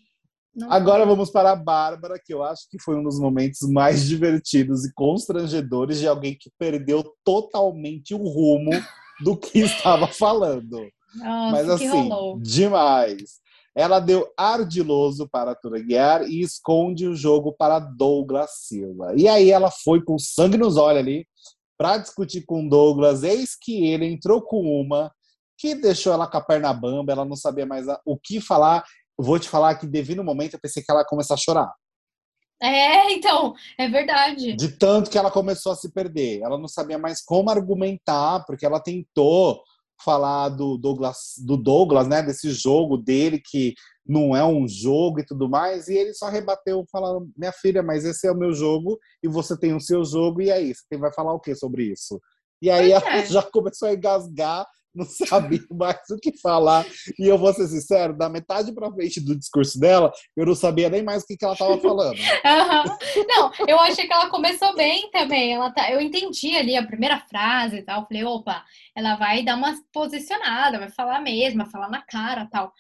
[0.56, 1.08] Não Agora foi.
[1.14, 4.94] vamos para a Bárbara, que eu acho que foi um dos momentos mais divertidos e
[4.94, 8.72] constrangedores de alguém que perdeu totalmente o rumo
[9.24, 10.80] do que estava falando.
[11.16, 12.10] Nossa, mas assim,
[12.42, 13.40] demais.
[13.76, 19.14] Ela deu ardiloso para Arthur Guiar e esconde o jogo para Douglas Silva.
[19.16, 21.28] E aí ela foi com sangue nos olhos ali
[21.78, 23.24] para discutir com Douglas.
[23.24, 25.12] Eis que ele entrou com uma
[25.58, 28.84] que deixou ela com a perna bamba, ela não sabia mais o que falar.
[29.18, 31.74] Vou te falar que, devido momento, eu pensei que ela ia começar a chorar.
[32.62, 34.56] É, então, é verdade.
[34.56, 36.42] De tanto que ela começou a se perder.
[36.42, 39.62] Ela não sabia mais como argumentar, porque ela tentou
[40.04, 43.74] falar do Douglas, do Douglas, né, desse jogo dele que
[44.06, 48.06] não é um jogo e tudo mais, e ele só rebateu falando: "Minha filha, mas
[48.06, 51.12] esse é o meu jogo e você tem o seu jogo e aí, você vai
[51.12, 52.22] falar o que sobre isso?"
[52.62, 53.26] E aí pois ela é.
[53.26, 54.66] já começou a engasgar
[54.98, 56.86] não sabia mais o que falar.
[57.20, 60.90] E eu vou ser sincero, da metade para frente do discurso dela, eu não sabia
[60.90, 62.18] nem mais o que, que ela estava falando.
[62.48, 63.26] Uhum.
[63.28, 65.54] Não, eu achei que ela começou bem também.
[65.54, 68.08] Ela tá, eu entendi ali a primeira frase e tal.
[68.08, 68.64] Falei, opa,
[68.96, 72.72] ela vai dar uma posicionada, vai falar mesmo, vai falar na cara tal.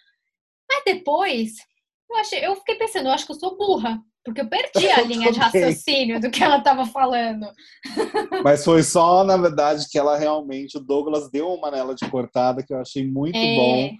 [0.69, 1.55] Mas depois,
[2.09, 4.01] eu, achei, eu fiquei pensando, eu acho que eu sou burra.
[4.27, 7.47] Porque eu perdi a linha de raciocínio do que ela estava falando.
[8.43, 12.61] Mas foi só, na verdade, que ela realmente, o Douglas deu uma nela de cortada
[12.61, 13.55] que eu achei muito é...
[13.55, 13.95] bom.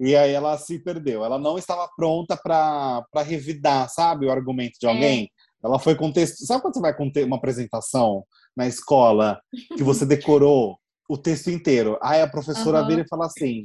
[0.00, 1.24] E aí ela se perdeu.
[1.24, 4.90] Ela não estava pronta para revidar, sabe, o argumento de é.
[4.90, 5.24] alguém.
[5.24, 5.66] É.
[5.66, 6.44] Ela foi com texto.
[6.44, 8.24] Sabe quando você vai com uma apresentação
[8.56, 9.40] na escola
[9.76, 10.76] que você decorou
[11.08, 11.96] o texto inteiro?
[12.02, 12.86] Aí a professora uhum.
[12.88, 13.62] vira e fala assim: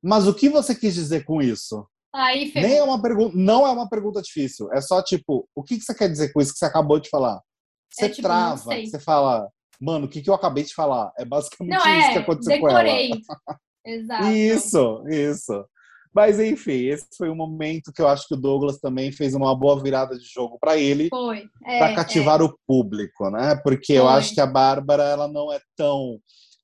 [0.00, 1.84] Mas o que você quis dizer com isso?
[2.12, 4.72] Aí, Nem é uma pergunta, não é uma pergunta difícil.
[4.72, 7.08] É só tipo, o que, que você quer dizer com isso que você acabou de
[7.08, 7.40] falar?
[7.90, 9.48] Você é, tipo, trava, você fala,
[9.80, 11.12] mano, o que, que eu acabei de falar?
[11.18, 13.10] É basicamente não, isso é, que aconteceu decorei.
[13.10, 13.58] com ela.
[13.84, 14.26] Exato.
[14.28, 15.64] Isso, isso.
[16.12, 19.56] Mas enfim, esse foi um momento que eu acho que o Douglas também fez uma
[19.56, 22.44] boa virada de jogo para ele, para é, cativar é.
[22.44, 23.54] o público, né?
[23.62, 23.96] Porque foi.
[23.96, 26.18] eu acho que a Bárbara ela não é tão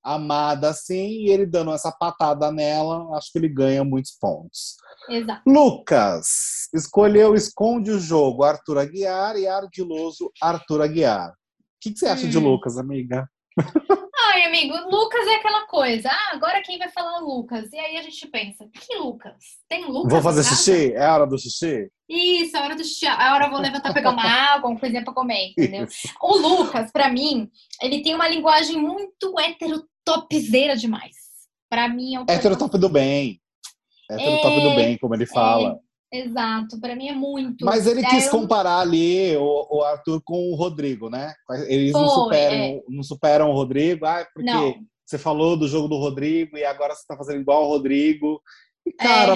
[0.06, 4.76] amada assim, e ele dando essa patada nela, acho que ele ganha muitos pontos.
[5.08, 5.42] Exato.
[5.46, 11.30] Lucas escolheu Esconde o Jogo, Arthur Aguiar e Ardiloso, Arthur Aguiar.
[11.30, 11.34] O
[11.80, 12.30] que, que você acha hum.
[12.30, 13.28] de Lucas, amiga?
[14.36, 16.10] Ai, amigo, Lucas é aquela coisa.
[16.10, 17.72] Ah, agora quem vai falar Lucas?
[17.72, 19.34] E aí a gente pensa, que Lucas?
[19.68, 20.12] Tem Lucas?
[20.12, 20.92] Vou fazer xixi?
[20.92, 21.90] É a hora do xixi?
[22.08, 23.06] Isso, é a hora do xixi.
[23.06, 24.22] É a hora eu vou levantar, pegar uma
[24.54, 25.84] água, uma coisinha pra comer, entendeu?
[25.84, 26.08] Isso.
[26.20, 31.16] O Lucas, pra mim, ele tem uma linguagem muito hétero topzera demais.
[31.68, 33.40] Pra mim é um Hétero top do bem.
[34.08, 35.78] Hétero é, top do bem, como ele é, fala.
[36.12, 37.64] É, exato, pra mim é muito.
[37.64, 41.34] Mas ele quis comparar ali o, o, Arthur com o Rodrigo, né?
[41.66, 42.82] Eles Foi, não, superam, é.
[42.88, 44.06] não superam o Rodrigo.
[44.06, 44.74] Ah, porque não.
[45.04, 48.40] você falou do jogo do Rodrigo e agora você tá fazendo igual ao Rodrigo.
[48.86, 49.34] E, cara,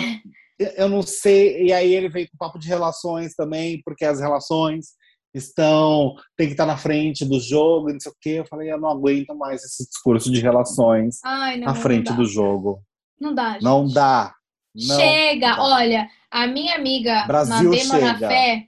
[0.60, 0.84] é.
[0.84, 1.66] eu não sei.
[1.66, 4.90] E aí ele veio com papo de relações também, porque as relações
[5.32, 8.30] estão, tem que estar na frente do jogo, não sei o quê.
[8.30, 12.24] Eu falei, eu não aguento mais esse discurso de relações Ai, não, na frente do
[12.24, 12.82] jogo.
[13.20, 13.62] Não dá, gente.
[13.62, 14.34] Não dá.
[14.74, 15.62] Não chega, dá.
[15.62, 18.66] olha, a minha amiga Brasil Mabê Bonafé,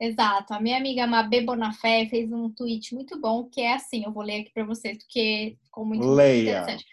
[0.00, 4.12] exato, a minha amiga Mabê Bonafé fez um tweet muito bom, que é assim, eu
[4.12, 6.60] vou ler aqui para vocês, porque ficou muito, Leia.
[6.60, 6.84] interessante.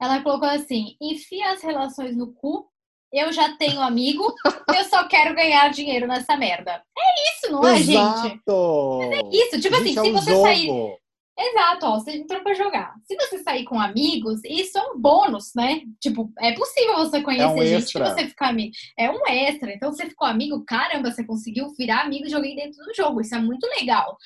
[0.00, 2.66] Ela colocou assim, enfia as relações no cu
[3.12, 4.34] eu já tenho amigo,
[4.74, 6.82] eu só quero ganhar dinheiro nessa merda.
[6.98, 8.28] É isso, não é, Exato.
[8.28, 8.40] gente?
[8.46, 9.60] Mas é isso.
[9.60, 10.42] Tipo assim, é se você jogo.
[10.42, 10.96] sair.
[11.38, 12.94] Exato, ó, você entrou pra jogar.
[13.04, 15.82] Se você sair com amigos, isso é um bônus, né?
[16.00, 18.04] Tipo, é possível você conhecer é um gente extra.
[18.04, 18.72] que você ficar amigo.
[18.98, 19.70] É um extra.
[19.74, 23.20] Então, você ficou amigo, caramba, você conseguiu virar amigo de alguém dentro do jogo.
[23.20, 24.16] Isso é muito legal.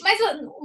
[0.00, 0.18] Mas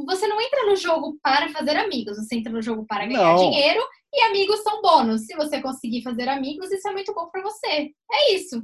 [0.05, 3.35] você não entra no jogo para fazer amigos, você entra no jogo para ganhar não.
[3.37, 3.81] dinheiro
[4.13, 5.21] e amigos são bônus.
[5.21, 7.91] Se você conseguir fazer amigos, isso é muito bom para você.
[8.11, 8.63] É isso.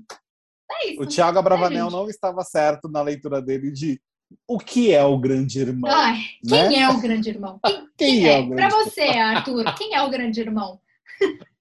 [0.72, 1.02] É isso.
[1.02, 4.02] O Thiago Abravanel é, não estava certo na leitura dele de
[4.48, 5.92] o que é o grande irmão.
[5.92, 6.76] Ai, quem né?
[6.80, 7.60] é o grande irmão?
[7.64, 8.40] Quem, quem, quem é?
[8.40, 10.80] é para você, Arthur, quem é o grande irmão?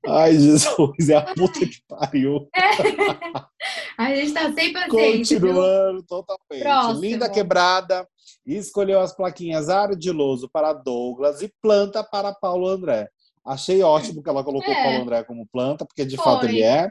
[0.06, 2.48] Ai, Jesus, é a puta que pariu.
[3.96, 4.02] É.
[4.02, 5.38] A gente tá sem paciência.
[5.38, 6.62] Continuando totalmente.
[6.62, 7.00] Próximo.
[7.00, 8.06] Linda quebrada.
[8.44, 13.08] Escolheu as plaquinhas ardiloso para Douglas e planta para Paulo André.
[13.44, 14.82] Achei ótimo que ela colocou é.
[14.82, 16.24] Paulo André como planta, porque de Foi.
[16.24, 16.90] fato ele é.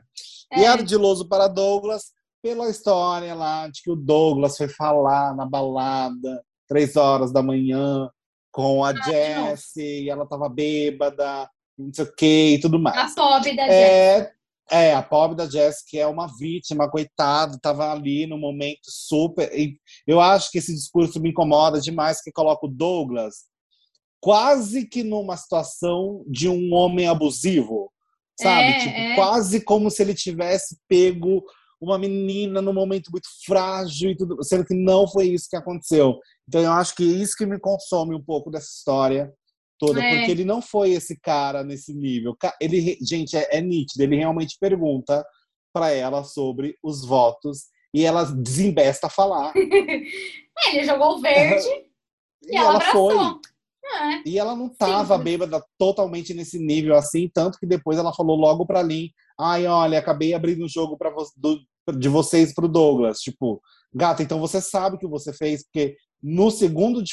[0.52, 0.60] é.
[0.60, 2.12] E ardiloso para Douglas,
[2.42, 8.08] pela história lá de que o Douglas foi falar na balada, três horas da manhã,
[8.52, 13.12] com a ah, Jessie, e ela tava bêbada, não sei o que e tudo mais.
[13.12, 14.34] A pobre da é, Jessie.
[14.70, 19.52] É, a pobre da Jessie, que é uma vítima, coitado, tava ali no momento super.
[20.06, 23.52] Eu acho que esse discurso me incomoda demais, que coloca o Douglas
[24.24, 27.92] quase que numa situação de um homem abusivo,
[28.40, 28.70] sabe?
[28.70, 29.16] É, tipo, é.
[29.16, 31.44] quase como se ele tivesse pego
[31.82, 36.18] uma menina num momento muito frágil e tudo, sendo que não foi isso que aconteceu.
[36.48, 39.30] Então eu acho que é isso que me consome um pouco dessa história
[39.78, 40.16] toda, é.
[40.16, 42.34] porque ele não foi esse cara nesse nível.
[42.62, 45.22] Ele, gente, é, é nítido, ele realmente pergunta
[45.74, 49.52] para ela sobre os votos e ela desembesta a falar.
[50.72, 51.68] ele jogou verde
[52.48, 53.16] e, e ela, ela foi.
[53.86, 54.30] É.
[54.30, 55.24] E ela não tava Sim.
[55.24, 60.00] bêbada totalmente nesse nível assim, tanto que depois ela falou logo pra Lin: ai, olha,
[60.00, 61.60] acabei abrindo o jogo pra vo do,
[61.98, 63.20] de vocês pro Douglas.
[63.20, 63.62] Tipo,
[63.94, 67.04] gata, então você sabe o que você fez, porque no segundo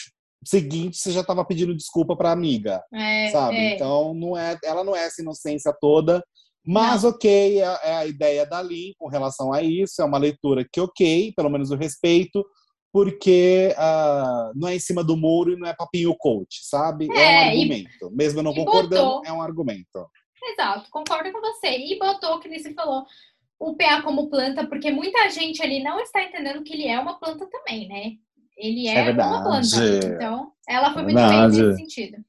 [0.45, 2.83] seguinte você já tava pedindo desculpa pra amiga.
[2.95, 3.57] É, sabe?
[3.57, 3.75] É.
[3.75, 6.23] Então não é, ela não é essa inocência toda.
[6.65, 7.11] Mas não.
[7.11, 10.81] ok, é, é, a ideia da Lin com relação a isso, é uma leitura que
[10.81, 12.45] ok, pelo menos o respeito,
[12.93, 17.09] porque uh, não é em cima do muro e não é papinho coach, sabe?
[17.13, 18.11] É, é um argumento.
[18.11, 20.11] E, Mesmo não concordando, botou, é um argumento.
[20.43, 21.77] Exato, concordo com você.
[21.79, 23.05] E botou, que você falou,
[23.59, 27.19] o PA como planta, porque muita gente ali não está entendendo que ele é uma
[27.19, 28.13] planta também, né?
[28.57, 29.77] Ele é, é uma planta.
[30.05, 32.25] Então, ela foi muito bem nesse sentido.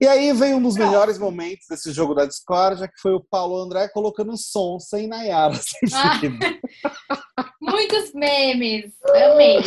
[0.00, 3.60] E aí vem um dos melhores momentos desse jogo da Discord, que foi o Paulo
[3.60, 5.58] André colocando som sem Nayara.
[5.92, 9.58] Ah, muitos memes, amei.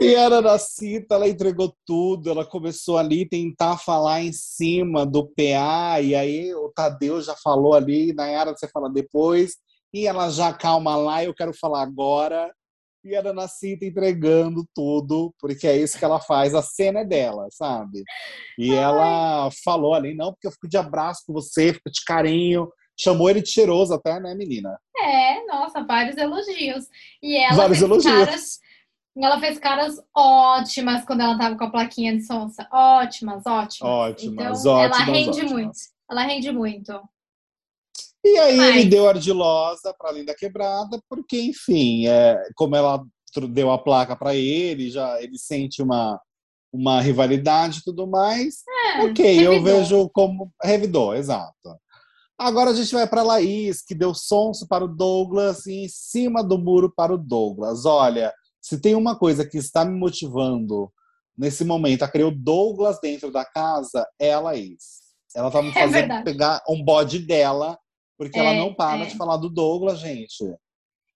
[0.00, 5.26] E a Ana Cita, ela entregou tudo, ela começou ali tentar falar em cima do
[5.26, 9.56] PA, e aí o Tadeu já falou ali, Nayara você fala depois,
[9.92, 12.52] e ela já calma lá, eu quero falar agora
[13.04, 17.04] e a Dona Cita entregando tudo, porque é isso que ela faz, a cena é
[17.04, 18.02] dela, sabe?
[18.58, 18.78] E Ai.
[18.78, 23.30] ela falou ali, não, porque eu fico de abraço com você, fico de carinho, chamou
[23.30, 24.78] ele de cheiroso até, né, menina?
[24.96, 26.86] É, nossa, vários elogios.
[27.22, 28.12] E ela vários fez elogios.
[28.12, 28.58] caras,
[29.16, 33.82] ela fez caras ótimas quando ela tava com a plaquinha de sonsa, ótimas, ótimas.
[33.82, 35.52] Ótimas, então, ótimas, ela rende ótimas.
[35.52, 35.78] muito.
[36.10, 37.08] Ela rende muito.
[38.32, 38.76] E aí Mas...
[38.76, 43.02] ele deu ardilosa para além da quebrada, porque, enfim, é, como ela
[43.50, 46.20] deu a placa para ele, já ele sente uma,
[46.72, 48.62] uma rivalidade e tudo mais.
[48.96, 49.54] É, ok, revidou.
[49.54, 50.52] eu vejo como.
[50.62, 51.78] Revidou, exato.
[52.38, 56.42] Agora a gente vai para Laís, que deu sonso para o Douglas e em cima
[56.42, 57.84] do muro para o Douglas.
[57.84, 60.92] Olha, se tem uma coisa que está me motivando
[61.36, 64.98] nesse momento a criar o Douglas dentro da casa, é a Laís.
[65.34, 67.78] Ela tá me é fazendo é pegar um bode dela
[68.18, 69.06] porque é, ela não para é.
[69.06, 70.44] de falar do Douglas, gente.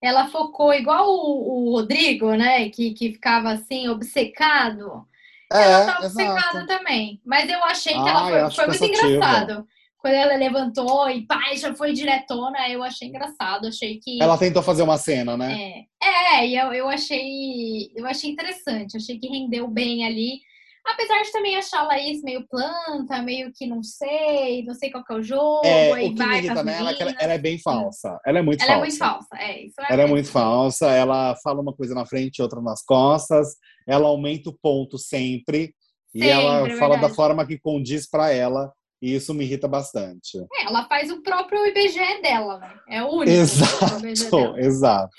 [0.01, 2.69] Ela focou igual o, o Rodrigo, né?
[2.69, 5.05] Que, que ficava assim, obcecado.
[5.51, 6.67] É, ela tá obcecada exato.
[6.67, 7.21] também.
[7.25, 9.67] Mas eu achei que ela foi, foi muito engraçado.
[9.97, 14.21] quando ela levantou e pai, já foi diretona, eu achei engraçado, achei que...
[14.21, 15.85] Ela tentou fazer uma cena, né?
[16.01, 20.41] É, é e eu, eu achei eu achei interessante, achei que rendeu bem ali.
[20.85, 25.03] Apesar de também achar a Laís meio planta, meio que não sei, não sei qual
[25.03, 27.15] que é o jogo, é, aí o que vai me irrita nela é que ela,
[27.19, 28.19] ela, é bem falsa.
[28.25, 28.77] Ela é muito ela falsa.
[28.77, 29.65] Ela é muito falsa, é.
[29.65, 32.83] Isso é ela é muito falsa, ela fala uma coisa na frente e outra nas
[32.83, 33.55] costas,
[33.87, 35.73] ela aumenta o ponto sempre,
[36.11, 39.67] sempre e ela é fala da forma que condiz para ela e isso me irrita
[39.67, 40.37] bastante.
[40.53, 42.73] É, ela faz o próprio IBGE dela, né?
[42.87, 43.31] É o único.
[43.31, 44.05] Exato,
[44.57, 45.11] exato.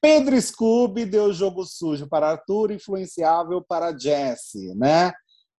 [0.00, 5.12] Pedro Scooby deu jogo sujo para Arthur, influenciável para Jesse, né?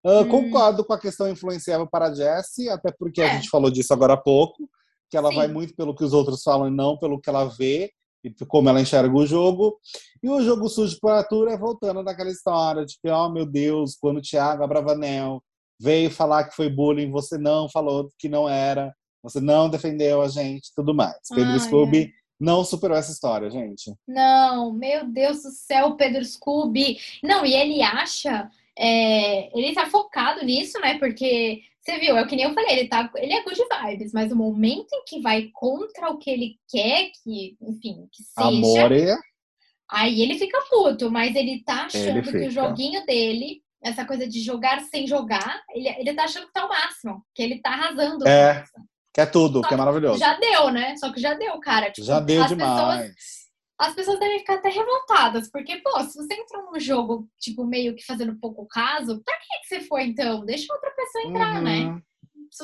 [0.03, 0.29] Uh, hum.
[0.29, 3.29] Concordo com a questão influenciável para Jesse, até porque é.
[3.29, 4.67] a gente falou disso agora há pouco,
[5.09, 5.35] que ela Sim.
[5.35, 7.91] vai muito pelo que os outros falam e não pelo que ela vê
[8.23, 9.77] e como ela enxerga o jogo.
[10.23, 13.95] E o jogo sujo para Arthur é voltando daquela história de que, oh meu Deus,
[13.95, 15.43] quando o Thiago Abravanel
[15.79, 20.27] veio falar que foi bullying, você não falou que não era, você não defendeu a
[20.27, 21.17] gente, tudo mais.
[21.33, 22.20] Pedro Scooby é.
[22.41, 23.93] Não superou essa história, gente.
[24.07, 26.97] Não, meu Deus do céu, Pedro Scooby.
[27.23, 30.97] Não, e ele acha, é, ele tá focado nisso, né?
[30.97, 34.11] Porque você viu, é o que nem eu falei, ele, tá, ele é good vibes,
[34.11, 38.47] mas o momento em que vai contra o que ele quer, que, enfim, que seja.
[38.47, 39.15] Amor é...
[39.89, 44.27] Aí ele fica puto, mas ele tá achando ele que o joguinho dele essa coisa
[44.27, 47.71] de jogar sem jogar, ele, ele tá achando que tá o máximo, que ele tá
[47.71, 48.27] arrasando.
[48.27, 48.69] É, que
[49.19, 50.19] é tudo, Só que é maravilhoso.
[50.19, 50.95] Já deu, né?
[50.95, 51.91] Só que já deu, cara.
[51.91, 53.09] Tipo, já deu demais.
[53.09, 53.41] Pessoas,
[53.77, 57.95] as pessoas devem ficar até revoltadas, porque, pô, se você entrou num jogo, tipo, meio
[57.95, 60.45] que fazendo pouco caso, pra que, que você foi então?
[60.45, 61.79] Deixa outra pessoa entrar, né?
[61.79, 61.95] uhum.
[61.95, 62.01] né?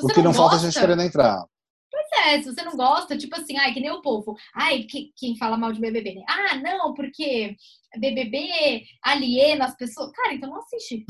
[0.02, 1.44] o que não, não falta é a gente querendo entrar.
[1.90, 4.36] Pois é, se você não gosta, tipo assim, ai, que nem o povo.
[4.54, 6.22] Ai, que, quem fala mal de BBB, né?
[6.28, 7.56] Ah, não, porque
[7.96, 10.12] BBB aliena as pessoas.
[10.12, 11.04] Cara, então não assiste.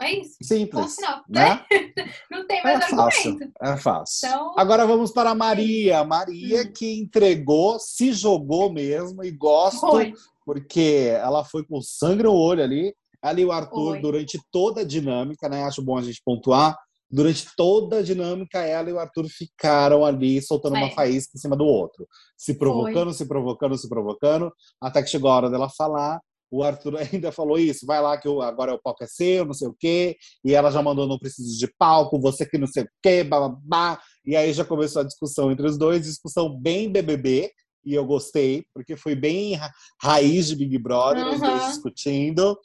[0.00, 0.36] É isso.
[0.42, 0.96] Simples.
[1.00, 1.64] Não, né?
[2.30, 3.38] não tem mais é fácil.
[3.60, 4.28] É fácil.
[4.28, 4.54] Então...
[4.56, 6.02] Agora vamos para a Maria.
[6.04, 6.72] Maria hum.
[6.74, 10.14] que entregou, se jogou mesmo e gosto, foi.
[10.44, 12.94] porque ela foi com sangue no olho ali.
[13.22, 14.00] Ali o Arthur, foi.
[14.00, 15.64] durante toda a dinâmica, né?
[15.64, 16.74] Acho bom a gente pontuar
[17.10, 20.84] durante toda a dinâmica, ela e o Arthur ficaram ali soltando é.
[20.84, 23.14] uma faísca em cima do outro, se provocando, Foi.
[23.14, 26.20] se provocando, se provocando, até que chegou a hora dela falar.
[26.50, 29.54] O Arthur ainda falou isso, vai lá que eu, agora o palco é seu, não
[29.54, 30.16] sei o quê.
[30.44, 34.00] E ela já mandou, não preciso de palco, você que não sei o quê, babá.
[34.24, 37.50] E aí já começou a discussão entre os dois, discussão bem BBB,
[37.84, 39.70] e eu gostei, porque foi bem ra
[40.02, 41.34] raiz de Big Brother, uhum.
[41.34, 42.58] os dois discutindo.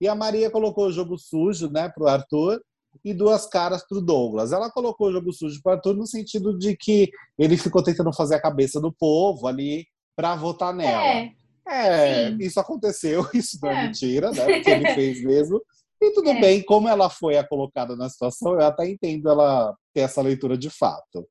[0.00, 2.60] E a Maria colocou o jogo sujo, né, pro Arthur,
[3.04, 4.52] e duas caras para o Douglas.
[4.52, 8.36] Ela colocou o jogo sujo para tudo no sentido de que ele ficou tentando fazer
[8.36, 11.02] a cabeça do povo ali para votar nela.
[11.02, 11.30] É,
[11.70, 14.44] é isso aconteceu, isso não é, é mentira, né?
[14.44, 15.60] Porque ele fez mesmo.
[16.02, 16.40] E tudo é.
[16.40, 20.56] bem, como ela foi a colocada na situação, eu até entendo ela ter essa leitura
[20.56, 21.26] de fato.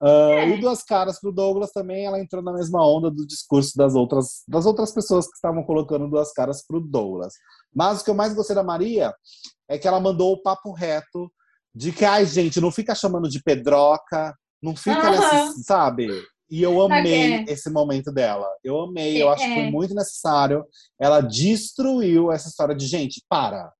[0.00, 0.48] Uh, é.
[0.50, 3.94] E duas caras para o Douglas também, ela entrou na mesma onda do discurso das
[3.94, 7.34] outras, das outras pessoas que estavam colocando duas caras para o Douglas.
[7.74, 9.14] Mas o que eu mais gostei da Maria
[9.68, 11.30] é que ela mandou o papo reto
[11.74, 16.08] de que, ai, gente, não fica chamando de pedroca, não fica, nessa, sabe?
[16.50, 17.44] E eu amei é.
[17.48, 18.46] esse momento dela.
[18.64, 19.70] Eu amei, eu acho que foi é.
[19.70, 20.64] muito necessário.
[20.98, 23.70] Ela destruiu essa história de, gente, para.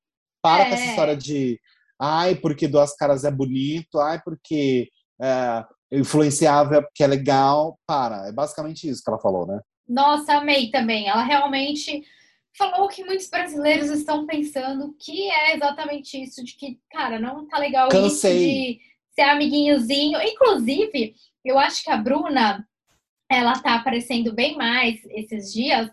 [0.42, 0.90] Para com essa é.
[0.90, 1.58] história de,
[2.00, 4.88] ai, porque duas caras é bonito, ai, porque
[5.20, 7.78] é, influenciável, porque é legal.
[7.86, 8.28] Para.
[8.28, 9.60] É basicamente isso que ela falou, né?
[9.88, 11.08] Nossa, amei também.
[11.08, 12.04] Ela realmente
[12.56, 17.58] falou que muitos brasileiros estão pensando que é exatamente isso, de que, cara, não tá
[17.58, 18.36] legal Cansei.
[18.36, 18.80] isso de
[19.14, 20.20] ser amiguinhozinho.
[20.20, 22.66] Inclusive, eu acho que a Bruna,
[23.30, 25.90] ela tá aparecendo bem mais esses dias,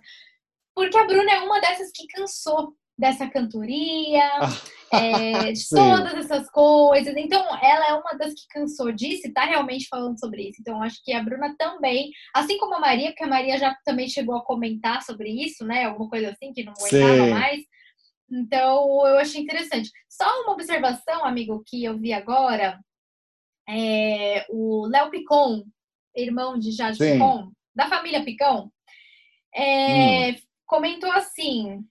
[0.75, 4.23] porque a Bruna é uma dessas que cansou dessa cantoria,
[4.91, 7.13] é, de todas essas coisas.
[7.17, 10.61] Então, ela é uma das que cansou disso e tá realmente falando sobre isso.
[10.61, 14.07] Então, acho que a Bruna também, assim como a Maria, porque a Maria já também
[14.07, 15.85] chegou a comentar sobre isso, né?
[15.85, 17.61] Alguma coisa assim, que não aguentava mais.
[18.31, 19.91] Então, eu achei interessante.
[20.09, 22.79] Só uma observação, amigo, que eu vi agora.
[23.67, 25.63] É, o Léo Picon,
[26.15, 27.13] irmão de Jade Sim.
[27.13, 28.71] Picon, da família Picão,
[29.53, 30.35] é, hum.
[30.65, 31.83] comentou assim: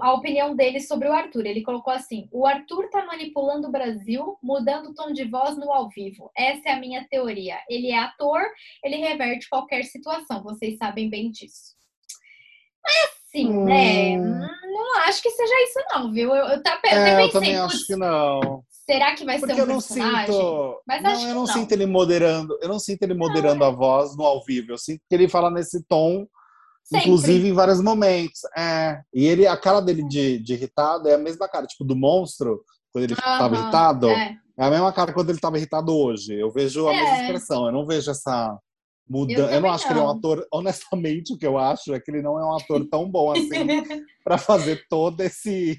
[0.00, 1.46] a opinião dele sobre o Arthur.
[1.46, 5.72] Ele colocou assim: o Arthur tá manipulando o Brasil, mudando o tom de voz no
[5.72, 6.30] ao vivo.
[6.36, 7.58] Essa é a minha teoria.
[7.68, 8.42] Ele é ator,
[8.84, 10.42] ele reverte qualquer situação.
[10.42, 11.74] Vocês sabem bem disso.
[12.82, 14.18] Mas assim, né?
[14.18, 14.38] hum.
[14.38, 14.48] né?
[14.64, 16.34] Não acho que seja isso, não, viu?
[16.34, 18.64] Eu, eu, eu, é, eu também acho que não.
[18.92, 20.34] Será que vai Porque ser um eu não personagem?
[20.34, 20.82] Sinto...
[20.86, 22.58] Mas não, eu não, não, sinto ele moderando.
[22.60, 24.72] Eu não sinto ele moderando não, a voz no ao vivo.
[24.72, 26.26] Eu sinto que ele fala nesse tom
[26.90, 27.06] Sempre.
[27.06, 28.40] Inclusive em vários momentos.
[28.56, 29.00] É.
[29.14, 32.64] E ele, a cara dele de, de, irritado é a mesma cara, tipo, do monstro,
[32.92, 34.08] quando ele estava irritado.
[34.08, 34.36] É.
[34.58, 36.34] É a mesma cara quando ele estava irritado hoje.
[36.34, 37.00] Eu vejo a é.
[37.00, 38.58] mesma expressão, eu não vejo essa
[39.10, 39.40] mudança.
[39.40, 39.88] Eu, eu, não acho não.
[39.88, 42.44] que ele é um ator, honestamente, o que eu acho é que ele não é
[42.44, 43.66] um ator tão bom assim
[44.22, 45.78] para fazer todo esse,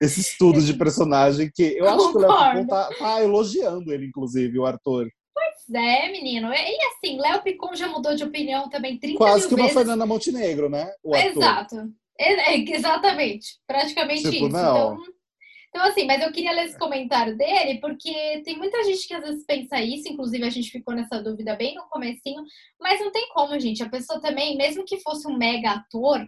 [0.00, 4.06] esse estudo de personagem que eu acho que o Léo Picon tá, tá elogiando ele,
[4.06, 5.08] inclusive, o Arthur.
[5.34, 6.52] Pois é, menino.
[6.52, 10.68] E assim, Léo Picon já mudou de opinião também 30 Quase que uma Fernanda Montenegro,
[10.68, 10.92] né?
[11.04, 11.90] Exato.
[12.18, 13.58] É, exatamente.
[13.66, 14.48] Praticamente tipo, isso.
[14.48, 14.94] Não.
[14.94, 14.98] Então,
[15.74, 19.24] então, assim, mas eu queria ler esse comentário dele, porque tem muita gente que às
[19.24, 22.42] vezes pensa isso, inclusive a gente ficou nessa dúvida bem no comecinho,
[22.78, 23.82] mas não tem como, gente.
[23.82, 26.20] A pessoa também, mesmo que fosse um mega ator,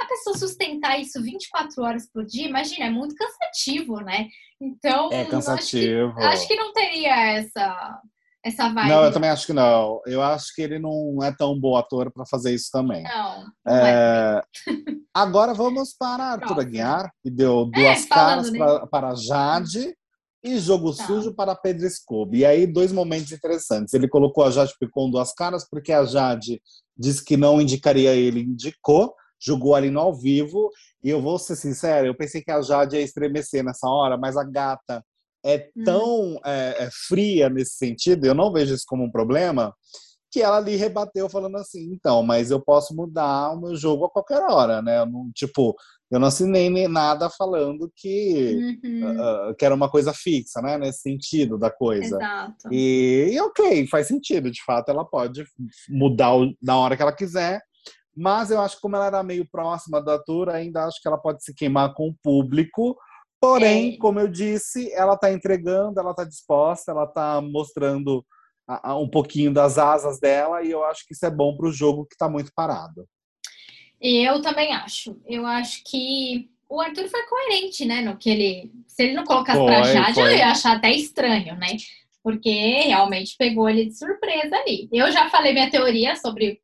[0.00, 4.28] a pessoa sustentar isso 24 horas por dia, imagina, é muito cansativo, né?
[4.60, 6.10] Então, é cansativo.
[6.10, 8.00] Acho que, acho que não teria essa
[8.44, 8.90] essa vibe.
[8.90, 10.02] Não, eu também acho que não.
[10.04, 13.02] Eu acho que ele não é tão bom ator para fazer isso também.
[13.02, 13.44] Não.
[13.64, 14.40] não é.
[14.40, 14.42] É...
[15.14, 18.58] Agora vamos para Arthur Aguiar, que deu é, duas é, caras né?
[18.58, 19.96] pra, para Jade
[20.42, 21.06] e jogo tá.
[21.06, 22.40] sujo para Pedro Scooby.
[22.40, 23.94] E aí, dois momentos interessantes.
[23.94, 26.60] Ele colocou a Jade Picon duas caras, porque a Jade
[26.96, 30.70] disse que não indicaria ele, indicou, jogou ali no ao vivo.
[31.02, 34.36] E eu vou ser sincero, eu pensei que a Jade ia estremecer nessa hora, mas
[34.36, 35.02] a gata
[35.44, 35.84] é hum.
[35.84, 39.74] tão é, é, fria nesse sentido, eu não vejo isso como um problema,
[40.34, 44.10] que ela ali rebateu falando assim, então, mas eu posso mudar o meu jogo a
[44.10, 44.98] qualquer hora, né?
[44.98, 45.76] Eu não, tipo,
[46.10, 49.12] eu não assinei nem nada falando que, uhum.
[49.12, 50.76] uh, que era uma coisa fixa, né?
[50.76, 52.16] Nesse sentido da coisa.
[52.16, 52.68] Exato.
[52.72, 55.44] E, e ok, faz sentido, de fato, ela pode
[55.88, 57.62] mudar o, na hora que ela quiser,
[58.16, 61.18] mas eu acho que como ela era meio próxima da tour, ainda acho que ela
[61.18, 62.96] pode se queimar com o público,
[63.44, 63.96] Porém, é.
[63.98, 68.24] como eu disse, ela está entregando, ela está disposta, ela está mostrando
[68.66, 71.68] a, a, um pouquinho das asas dela e eu acho que isso é bom para
[71.68, 73.06] o jogo que está muito parado.
[74.00, 75.20] Eu também acho.
[75.26, 78.00] Eu acho que o Arthur foi coerente, né?
[78.00, 78.72] No que ele.
[78.88, 80.32] Se ele não colocasse para Jade, foi.
[80.32, 81.76] eu ia achar até estranho, né?
[82.22, 82.50] Porque
[82.86, 84.88] realmente pegou ele de surpresa ali.
[84.90, 86.62] Eu já falei minha teoria sobre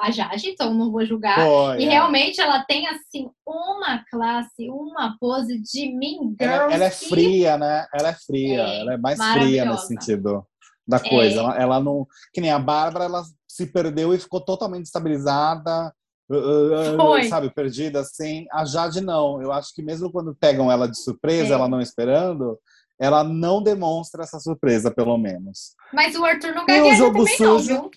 [0.00, 1.38] a Jade, então não vou julgar.
[1.78, 1.88] e é.
[1.88, 6.52] realmente ela tem, assim, uma classe, uma pose de mean girl.
[6.52, 7.86] Ela, ela é fria, né?
[7.94, 8.62] Ela é fria.
[8.62, 10.46] É, ela é mais fria nesse sentido
[10.86, 11.36] da coisa.
[11.36, 11.38] É.
[11.38, 12.06] Ela, ela, não...
[12.32, 15.92] Que nem a Bárbara, ela se perdeu e ficou totalmente estabilizada.
[16.30, 17.24] Uh, uh, uh, Foi.
[17.24, 18.46] sabe, perdida assim.
[18.52, 19.42] A Jade não.
[19.42, 21.52] Eu acho que mesmo quando pegam ela de surpresa, é.
[21.52, 22.58] ela não esperando,
[22.98, 25.74] ela não demonstra essa surpresa, pelo menos.
[25.92, 27.90] Mas o Arthur não ganha jogo também sujo, não, viu?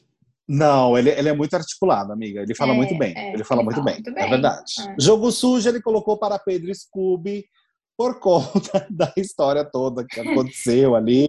[0.48, 2.42] Não, ele, ele é muito articulado, amiga.
[2.42, 3.14] Ele fala é, muito bem.
[3.18, 3.96] É, ele fala, ele muito, fala bem.
[3.96, 4.24] muito, bem.
[4.24, 4.74] É verdade.
[4.80, 4.96] É.
[5.00, 7.46] Jogo sujo ele colocou para Pedro Scooby
[7.98, 11.26] por conta da história toda que aconteceu ali.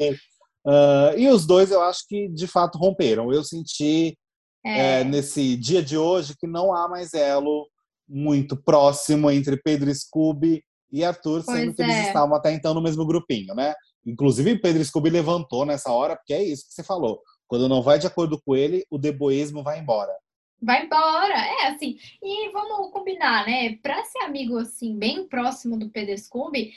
[0.67, 3.33] Uh, e os dois eu acho que de fato romperam.
[3.33, 4.17] Eu senti
[4.65, 5.03] é.
[5.05, 7.67] nesse dia de hoje que não há mais elo
[8.09, 10.63] muito próximo entre Pedro Scooby
[10.93, 12.07] e Arthur, pois sendo que eles é.
[12.09, 13.75] estavam até então no mesmo grupinho, né?
[14.05, 17.21] Inclusive, Pedro Scooby levantou nessa hora, porque é isso que você falou.
[17.47, 20.13] Quando não vai de acordo com ele, o deboísmo vai embora.
[20.61, 21.99] Vai embora, é assim.
[22.23, 23.77] E vamos combinar, né?
[23.77, 26.73] Para ser amigo assim, bem próximo do Pedro Scooby,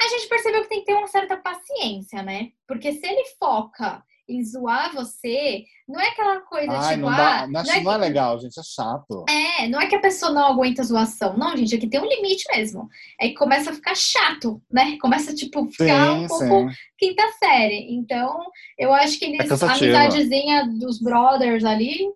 [0.00, 2.52] a gente percebeu que tem que ter uma certa paciência, né?
[2.66, 7.42] Porque se ele foca em zoar você, não é aquela coisa Ai, tipo, não, dá,
[7.42, 9.24] ah, não, é, não é legal, gente, é chato.
[9.28, 12.44] É, não é que a pessoa não aguenta zoação, não, gente, aqui tem um limite
[12.54, 12.88] mesmo.
[13.20, 14.96] É que começa a ficar chato, né?
[15.00, 16.76] Começa, tipo, ficar sim, um pouco sim.
[16.98, 17.94] quinta série.
[17.94, 18.44] Então,
[18.78, 22.08] eu acho que eles, é a amizadezinha dos brothers ali,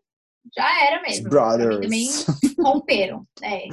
[0.57, 1.29] já era mesmo.
[1.29, 1.81] brothers.
[1.81, 2.09] Também
[2.59, 3.69] romperam, é.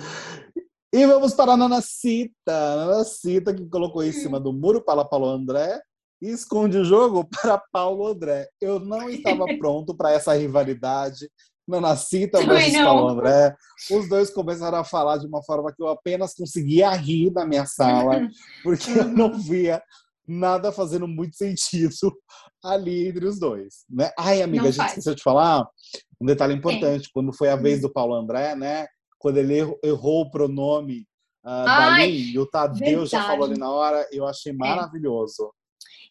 [0.94, 2.32] E vamos para a Nanacita.
[2.48, 5.82] A Nanacita que colocou em cima do muro para Paulo André
[6.22, 8.48] e esconde o jogo para Paulo André.
[8.60, 11.30] Eu não estava pronto para essa rivalidade.
[11.68, 13.56] Nanacita versus Paulo André.
[13.92, 17.66] Os dois começaram a falar de uma forma que eu apenas conseguia rir na minha
[17.66, 18.22] sala,
[18.64, 19.82] porque eu não via
[20.28, 21.94] nada fazendo muito sentido
[22.64, 23.86] ali entre os dois.
[23.90, 24.12] Né?
[24.18, 24.92] Ai, amiga, não a gente faz.
[24.92, 25.68] esqueceu de falar
[26.20, 27.10] um detalhe importante.
[27.14, 28.88] Quando foi a vez do Paulo André, né?
[29.18, 31.08] Quando ele errou o pronome
[31.44, 33.08] uh, dali, e o Tadeu verdade.
[33.08, 34.56] já falou ali na hora, eu achei é.
[34.56, 35.52] maravilhoso.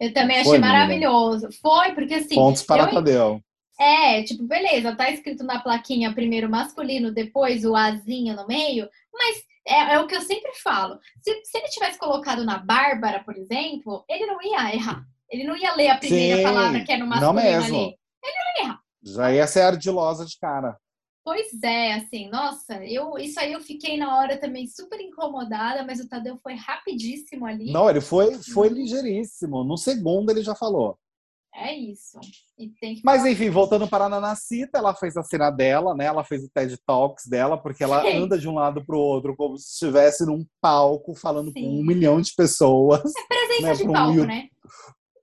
[0.00, 1.48] Eu também achei Foi, maravilhoso.
[1.60, 2.34] Foi, porque assim.
[2.34, 2.90] Pontos para eu...
[2.90, 3.40] Tadeu.
[3.78, 9.42] É, tipo, beleza, tá escrito na plaquinha primeiro masculino, depois o azinho no meio, mas
[9.66, 10.98] é, é o que eu sempre falo.
[11.20, 15.04] Se, se, ele tivesse colocado na Bárbara, por exemplo, ele não ia errar.
[15.28, 17.76] Ele não ia ler a primeira Sim, palavra que é no masculino não mesmo.
[17.76, 17.98] ali.
[18.22, 18.80] Ele não ia errar.
[19.02, 20.78] Já ia ser ardilosa de cara.
[21.24, 25.98] Pois é, assim, nossa, eu isso aí eu fiquei na hora também super incomodada, mas
[25.98, 27.72] o Tadeu foi rapidíssimo ali.
[27.72, 29.64] Não, ele foi, foi ligeiríssimo.
[29.64, 30.98] No segundo ele já falou.
[31.56, 32.18] É isso.
[33.04, 36.04] Mas enfim, voltando para a Nanacita, ela fez a cena dela, né?
[36.04, 38.16] Ela fez o TED Talks dela, porque ela Sim.
[38.18, 41.62] anda de um lado para o outro como se estivesse num palco falando Sim.
[41.62, 43.00] com um milhão de pessoas.
[43.16, 43.74] É presença né?
[43.74, 44.48] de palco, né?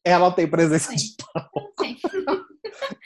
[0.04, 1.62] ela tem presença de palco.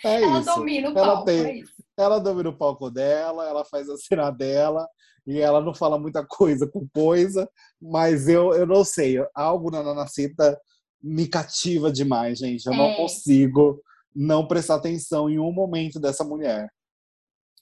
[0.03, 0.55] É ela isso.
[0.55, 1.29] domina o palco.
[1.29, 1.63] Ela, tem, é
[1.97, 4.87] ela domina o palco dela, ela faz a cena dela
[5.25, 7.49] e ela não fala muita coisa com coisa,
[7.81, 10.59] mas eu, eu não sei, algo na Nanacita
[11.01, 12.65] me cativa demais, gente.
[12.65, 12.77] Eu é.
[12.77, 13.81] não consigo
[14.15, 16.67] não prestar atenção em um momento dessa mulher.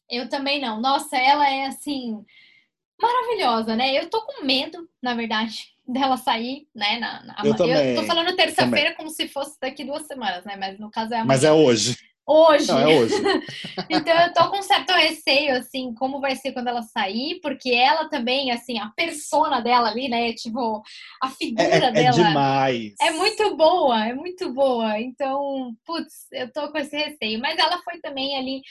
[0.09, 0.79] Eu também não.
[0.79, 2.23] Nossa, ela é assim
[3.01, 3.97] maravilhosa, né?
[3.97, 6.99] Eu tô com medo, na verdade, dela sair, né?
[6.99, 7.35] Na, na...
[7.43, 10.55] Eu, também, eu tô falando terça-feira como se fosse daqui duas semanas, né?
[10.55, 11.27] Mas no caso é amanhã.
[11.27, 11.97] Mas é hoje.
[12.25, 12.67] Hoje.
[12.67, 13.15] Não, é hoje.
[13.89, 18.09] então eu tô com certo receio, assim, como vai ser quando ela sair, porque ela
[18.09, 20.31] também, assim, a persona dela ali, né?
[20.33, 20.81] Tipo,
[21.21, 22.07] a figura é, é, dela.
[22.07, 22.93] É demais.
[23.01, 24.99] É muito boa, é muito boa.
[24.99, 27.39] Então, putz, eu tô com esse receio.
[27.39, 28.61] Mas ela foi também ali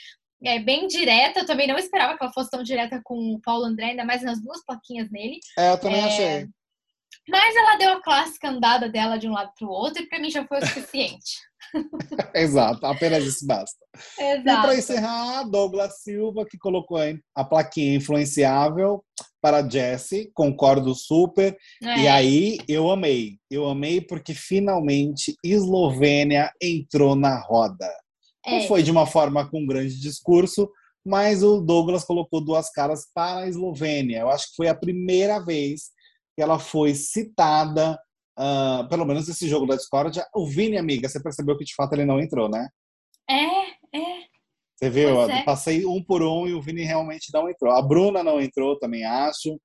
[0.43, 1.41] é, bem direta.
[1.41, 4.23] Eu também não esperava que ela fosse tão direta com o Paulo André, ainda mais
[4.23, 5.39] nas duas plaquinhas nele.
[5.59, 6.05] É, eu também é...
[6.05, 6.49] achei.
[7.29, 10.19] Mas ela deu a clássica andada dela de um lado para o outro e para
[10.19, 11.41] mim já foi o suficiente.
[12.35, 13.79] Exato, apenas isso basta.
[14.19, 14.49] Exato.
[14.49, 16.99] E para encerrar, Douglas Silva, que colocou
[17.35, 19.05] a plaquinha influenciável
[19.41, 21.57] para Jesse, concordo super.
[21.83, 22.01] É.
[22.01, 27.91] E aí eu amei, eu amei porque finalmente Eslovênia entrou na roda.
[28.45, 28.59] É.
[28.59, 30.69] Não foi de uma forma com um grande discurso,
[31.05, 34.21] mas o Douglas colocou duas caras para a Eslovênia.
[34.21, 35.91] Eu acho que foi a primeira vez
[36.35, 37.99] que ela foi citada
[38.39, 41.93] uh, pelo menos esse jogo da Discord, o Vini, amiga, você percebeu que de fato
[41.95, 42.69] ele não entrou, né?
[43.29, 44.23] É, é.
[44.77, 45.23] Você viu?
[45.31, 45.45] É.
[45.45, 47.73] Passei um por um e o Vini realmente não entrou.
[47.73, 49.61] A Bruna não entrou, também acho.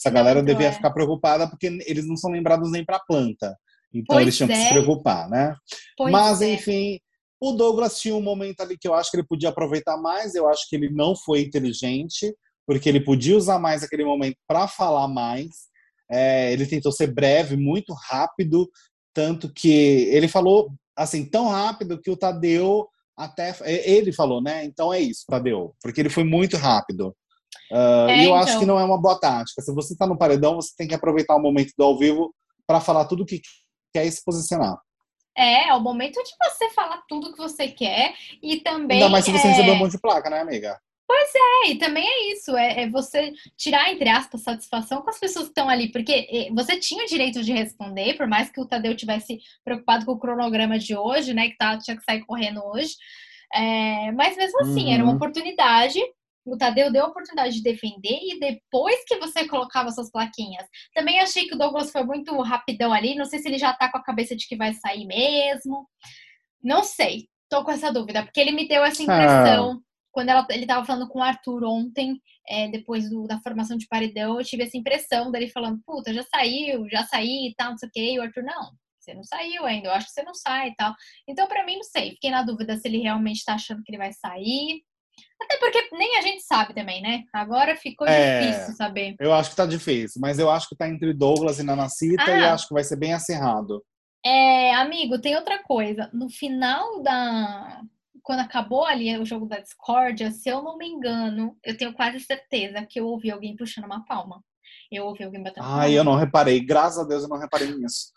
[0.00, 0.72] Essa galera entrou, devia é.
[0.72, 3.56] ficar preocupada porque eles não são lembrados nem para planta.
[3.92, 4.52] Então pois eles tinham é.
[4.52, 4.70] que se é.
[4.70, 5.54] preocupar, né?
[5.96, 6.52] Pois Mas, é.
[6.52, 6.98] enfim,
[7.40, 10.34] o Douglas tinha um momento ali que eu acho que ele podia aproveitar mais.
[10.34, 12.34] Eu acho que ele não foi inteligente,
[12.66, 15.68] porque ele podia usar mais aquele momento para falar mais.
[16.10, 18.70] É, ele tentou ser breve, muito rápido,
[19.12, 24.64] tanto que ele falou assim tão rápido que o Tadeu até ele falou, né?
[24.64, 27.14] Então é isso, Tadeu, porque ele foi muito rápido.
[27.70, 28.34] Uh, é, e eu então...
[28.36, 29.62] acho que não é uma boa tática.
[29.62, 32.34] Se você está no paredão, você tem que aproveitar o momento do ao vivo
[32.66, 33.40] para falar tudo o que
[33.92, 34.76] quer e se posicionar.
[35.36, 38.98] É, é o momento de você falar tudo que você quer e também.
[38.98, 39.50] Ainda mais se você é...
[39.50, 40.78] receber um monte de placa, né, amiga?
[41.06, 45.20] Pois é, e também é isso, é, é, você tirar, entre aspas, satisfação com as
[45.20, 48.66] pessoas que estão ali, porque você tinha o direito de responder, por mais que o
[48.66, 52.64] Tadeu tivesse preocupado com o cronograma de hoje, né, que tá, tinha que sair correndo
[52.64, 52.94] hoje,
[53.52, 54.92] é, mas mesmo assim, uhum.
[54.94, 55.16] era uma uhum.
[55.16, 56.00] oportunidade,
[56.42, 60.66] o Tadeu deu a oportunidade de defender e depois que você colocava suas plaquinhas.
[60.94, 63.90] Também achei que o Douglas foi muito rapidão ali, não sei se ele já tá
[63.90, 65.86] com a cabeça de que vai sair mesmo,
[66.62, 69.04] não sei, tô com essa dúvida, porque ele me deu essa ah.
[69.04, 69.72] impressão...
[69.72, 69.83] Ah
[70.14, 73.88] quando ela, ele estava falando com o Arthur ontem, é, depois do, da formação de
[73.88, 77.78] paredão, eu tive essa impressão dele falando, puta, já saiu, já saí e tal, não
[77.78, 78.12] sei o quê.
[78.12, 80.74] E o Arthur, não, você não saiu ainda, eu acho que você não sai e
[80.76, 80.94] tal.
[81.28, 83.98] Então, para mim, não sei, fiquei na dúvida se ele realmente está achando que ele
[83.98, 84.82] vai sair.
[85.42, 87.24] Até porque nem a gente sabe também, né?
[87.32, 89.16] Agora ficou é, difícil saber.
[89.18, 92.38] Eu acho que tá difícil, mas eu acho que tá entre Douglas e Nanacita ah,
[92.38, 93.84] e acho que vai ser bem acirrado.
[94.24, 96.08] É, amigo, tem outra coisa.
[96.12, 97.82] No final da,
[98.24, 102.18] quando acabou ali o jogo da discórdia, se eu não me engano, eu tenho quase
[102.20, 104.42] certeza que eu ouvi alguém puxando uma palma.
[104.90, 106.64] Eu ouvi alguém batendo Ai, eu não reparei.
[106.64, 108.10] Graças a Deus eu não reparei nisso.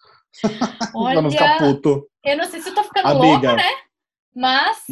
[0.95, 2.08] Olha, pra não ficar puto.
[2.24, 3.70] Eu não sei se eu tô ficando Amiga, louca, né?
[4.34, 4.84] Mas.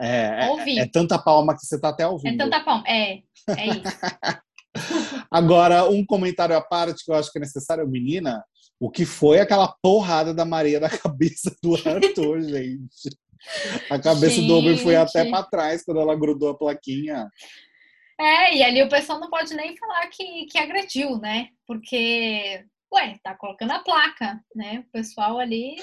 [0.00, 0.78] É, é, ouvi.
[0.78, 2.34] é tanta palma que você tá até ouvindo.
[2.34, 2.84] É tanta palma.
[2.86, 3.82] É, é isso.
[5.30, 8.44] Agora, um comentário à parte que eu acho que é necessário, menina,
[8.80, 13.10] o que foi aquela porrada da Maria na cabeça do Arthur, gente?
[13.90, 14.46] A cabeça Gente.
[14.46, 17.28] do Uber foi até para trás quando ela grudou a plaquinha.
[18.18, 21.48] É, e ali o pessoal não pode nem falar que, que agrediu, né?
[21.66, 24.84] Porque, ué, tá colocando a placa, né?
[24.86, 25.76] O pessoal ali.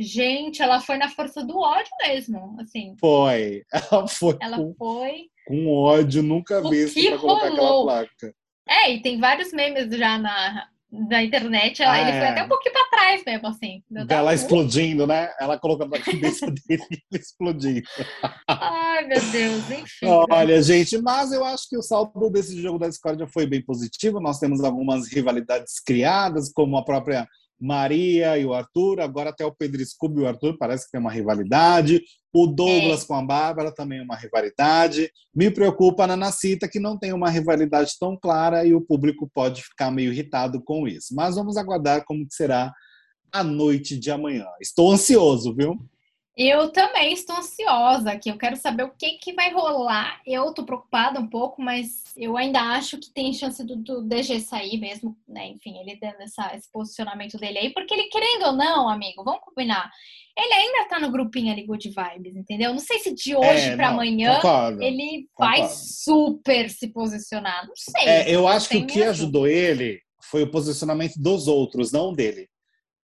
[0.00, 2.94] Gente, ela foi na força do ódio mesmo, assim.
[3.00, 3.64] Foi.
[3.90, 4.38] Ela foi.
[4.40, 5.26] Ela com, foi.
[5.44, 8.34] Com ódio nunca visto pra colocar aquela placa.
[8.68, 12.28] É, e tem vários memes já na, da internet, ela, ah, ele foi é.
[12.30, 13.82] até um pouquinho para trás mesmo, assim.
[14.08, 15.30] Ela explodindo, né?
[15.38, 16.82] Ela colocando na cabeça dele
[17.12, 17.82] e explodindo.
[18.46, 20.06] Ai, meu Deus, enfim.
[20.30, 24.18] Olha, gente, mas eu acho que o saldo desse jogo da Discord foi bem positivo.
[24.18, 27.28] Nós temos algumas rivalidades criadas, como a própria
[27.60, 31.00] Maria e o Arthur, agora até o Pedro Scooby e o Arthur parece que tem
[31.00, 32.00] uma rivalidade.
[32.32, 33.06] O Douglas é.
[33.06, 35.10] com a Bárbara também é uma rivalidade.
[35.34, 39.62] Me preocupa a Nanacita que não tem uma rivalidade tão clara e o público pode
[39.62, 41.14] ficar meio irritado com isso.
[41.14, 42.72] Mas vamos aguardar como será
[43.32, 44.46] a noite de amanhã.
[44.60, 45.76] Estou ansioso, viu?
[46.38, 48.28] Eu também estou ansiosa aqui.
[48.28, 50.20] Eu quero saber o que, que vai rolar.
[50.24, 54.38] Eu tô preocupada um pouco, mas eu ainda acho que tem chance do, do DG
[54.38, 55.48] sair mesmo, né?
[55.48, 59.40] Enfim, ele dando essa, esse posicionamento dele aí, porque ele, querendo ou não, amigo, vamos
[59.40, 59.90] combinar.
[60.38, 62.70] Ele ainda tá no grupinho ali Good Vibes, entendeu?
[62.70, 65.60] Não sei se de hoje é, para amanhã concordo, ele concordo.
[65.60, 67.66] vai super se posicionar.
[67.66, 68.08] Não sei.
[68.08, 72.48] É, eu acho que o que ajudou ele foi o posicionamento dos outros, não dele.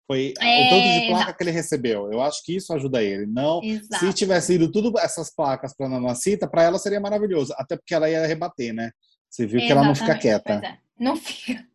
[0.07, 1.37] Foi é, o tanto de placa exato.
[1.39, 2.13] que ele recebeu.
[2.13, 3.27] Eu acho que isso ajuda ele.
[3.27, 4.05] Não, exato.
[4.05, 7.55] se tivesse ido tudo essas placas para Mamacita, para ela seria maravilhoso.
[7.57, 8.91] Até porque ela ia rebater, né?
[9.31, 10.61] Você viu que ela não fica quieta.
[10.65, 10.79] É.
[10.99, 11.65] Não fica.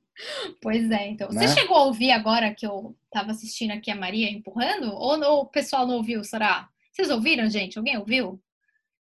[0.61, 1.29] Pois é, então.
[1.29, 1.47] Né?
[1.47, 4.93] Você chegou a ouvir agora que eu estava assistindo aqui a Maria empurrando?
[4.93, 6.67] Ou, ou, o pessoal não ouviu, será?
[6.91, 7.77] Vocês ouviram, gente?
[7.77, 8.37] Alguém ouviu?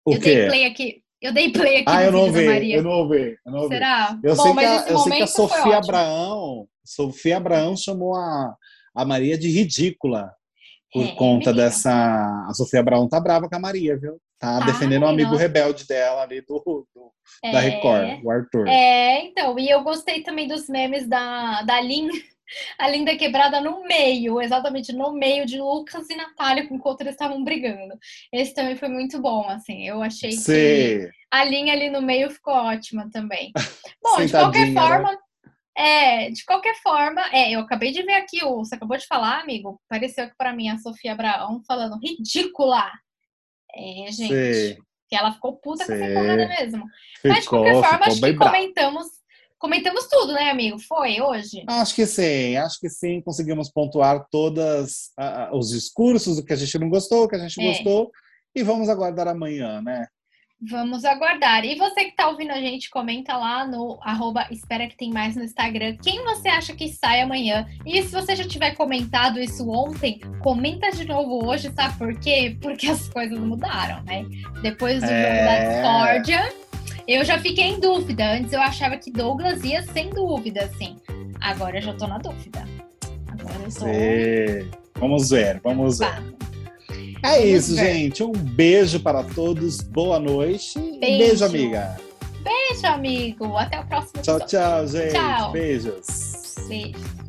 [0.05, 0.35] O eu quê?
[0.35, 1.03] dei play aqui.
[1.21, 2.75] Eu dei play aqui ah, eu não ouvi, Maria.
[2.75, 3.75] Eu não ouvi, eu não ouvi.
[3.75, 4.19] Será?
[4.21, 8.55] Eu, Bom, sei, que a, eu sei que a Sofia Abraão, Sofia Abraão chamou a,
[8.95, 10.31] a Maria de ridícula
[10.91, 11.91] por é, conta dessa.
[12.47, 14.19] A Sofia Abraão tá brava com a Maria, viu?
[14.39, 17.11] Tá ah, defendendo o um amigo rebelde dela ali do, do
[17.43, 18.67] é, da Record, o Arthur.
[18.67, 22.09] É, então, e eu gostei também dos memes da, da Lin,
[22.77, 27.43] a Linda quebrada no meio, exatamente no meio de Lucas e Natália, enquanto eles estavam
[27.43, 27.97] brigando.
[28.31, 29.87] Esse também foi muito bom, assim.
[29.87, 30.45] Eu achei Sim.
[30.45, 33.51] que a linha ali no meio ficou ótima também.
[34.03, 34.81] Bom, de qualquer né?
[34.81, 35.17] forma, né?
[35.77, 39.41] É, de qualquer forma, é, eu acabei de ver aqui, o, você acabou de falar,
[39.41, 42.89] amigo, pareceu que para mim a Sofia Abraão falando ridícula.
[43.75, 44.77] É, gente, Sim.
[45.09, 45.91] que ela ficou puta Sim.
[45.91, 46.85] com essa empurrada mesmo.
[47.15, 49.07] Ficou, Mas de qualquer forma, acho que comentamos,
[49.57, 50.79] comentamos tudo, né, amigo?
[50.79, 51.65] Foi hoje?
[51.67, 55.11] Acho que sim, acho que sim, conseguimos pontuar todos
[55.51, 57.67] os discursos, o que a gente não gostou, o que a gente é.
[57.67, 58.11] gostou,
[58.55, 60.07] e vamos aguardar amanhã, né?
[60.69, 61.63] Vamos aguardar.
[61.63, 65.35] E você que está ouvindo a gente, comenta lá no arroba Espera Que Tem Mais
[65.35, 65.97] no Instagram.
[66.01, 67.67] Quem você acha que sai amanhã?
[67.85, 72.57] E se você já tiver comentado isso ontem, comenta de novo hoje, sabe por quê?
[72.59, 74.25] Porque as coisas mudaram, né?
[74.61, 75.21] Depois do é...
[75.21, 76.53] jogo da discórdia,
[77.07, 78.33] eu já fiquei em dúvida.
[78.33, 80.97] Antes eu achava que Douglas ia sem dúvida, assim.
[81.41, 82.65] Agora eu já tô na dúvida.
[83.27, 83.71] Agora eu.
[83.71, 84.71] Sim.
[84.97, 86.35] Vamos ver, vamos ver.
[87.25, 88.23] É isso, gente.
[88.23, 89.81] Um beijo para todos.
[89.81, 90.79] Boa noite.
[90.79, 91.97] Beijo, beijo amiga.
[92.43, 93.57] Beijo, amigo.
[93.57, 95.13] Até o próximo Tchau, tchau, gente.
[95.13, 95.51] Tchau.
[95.51, 96.55] Beijos.
[96.67, 97.24] Beijo.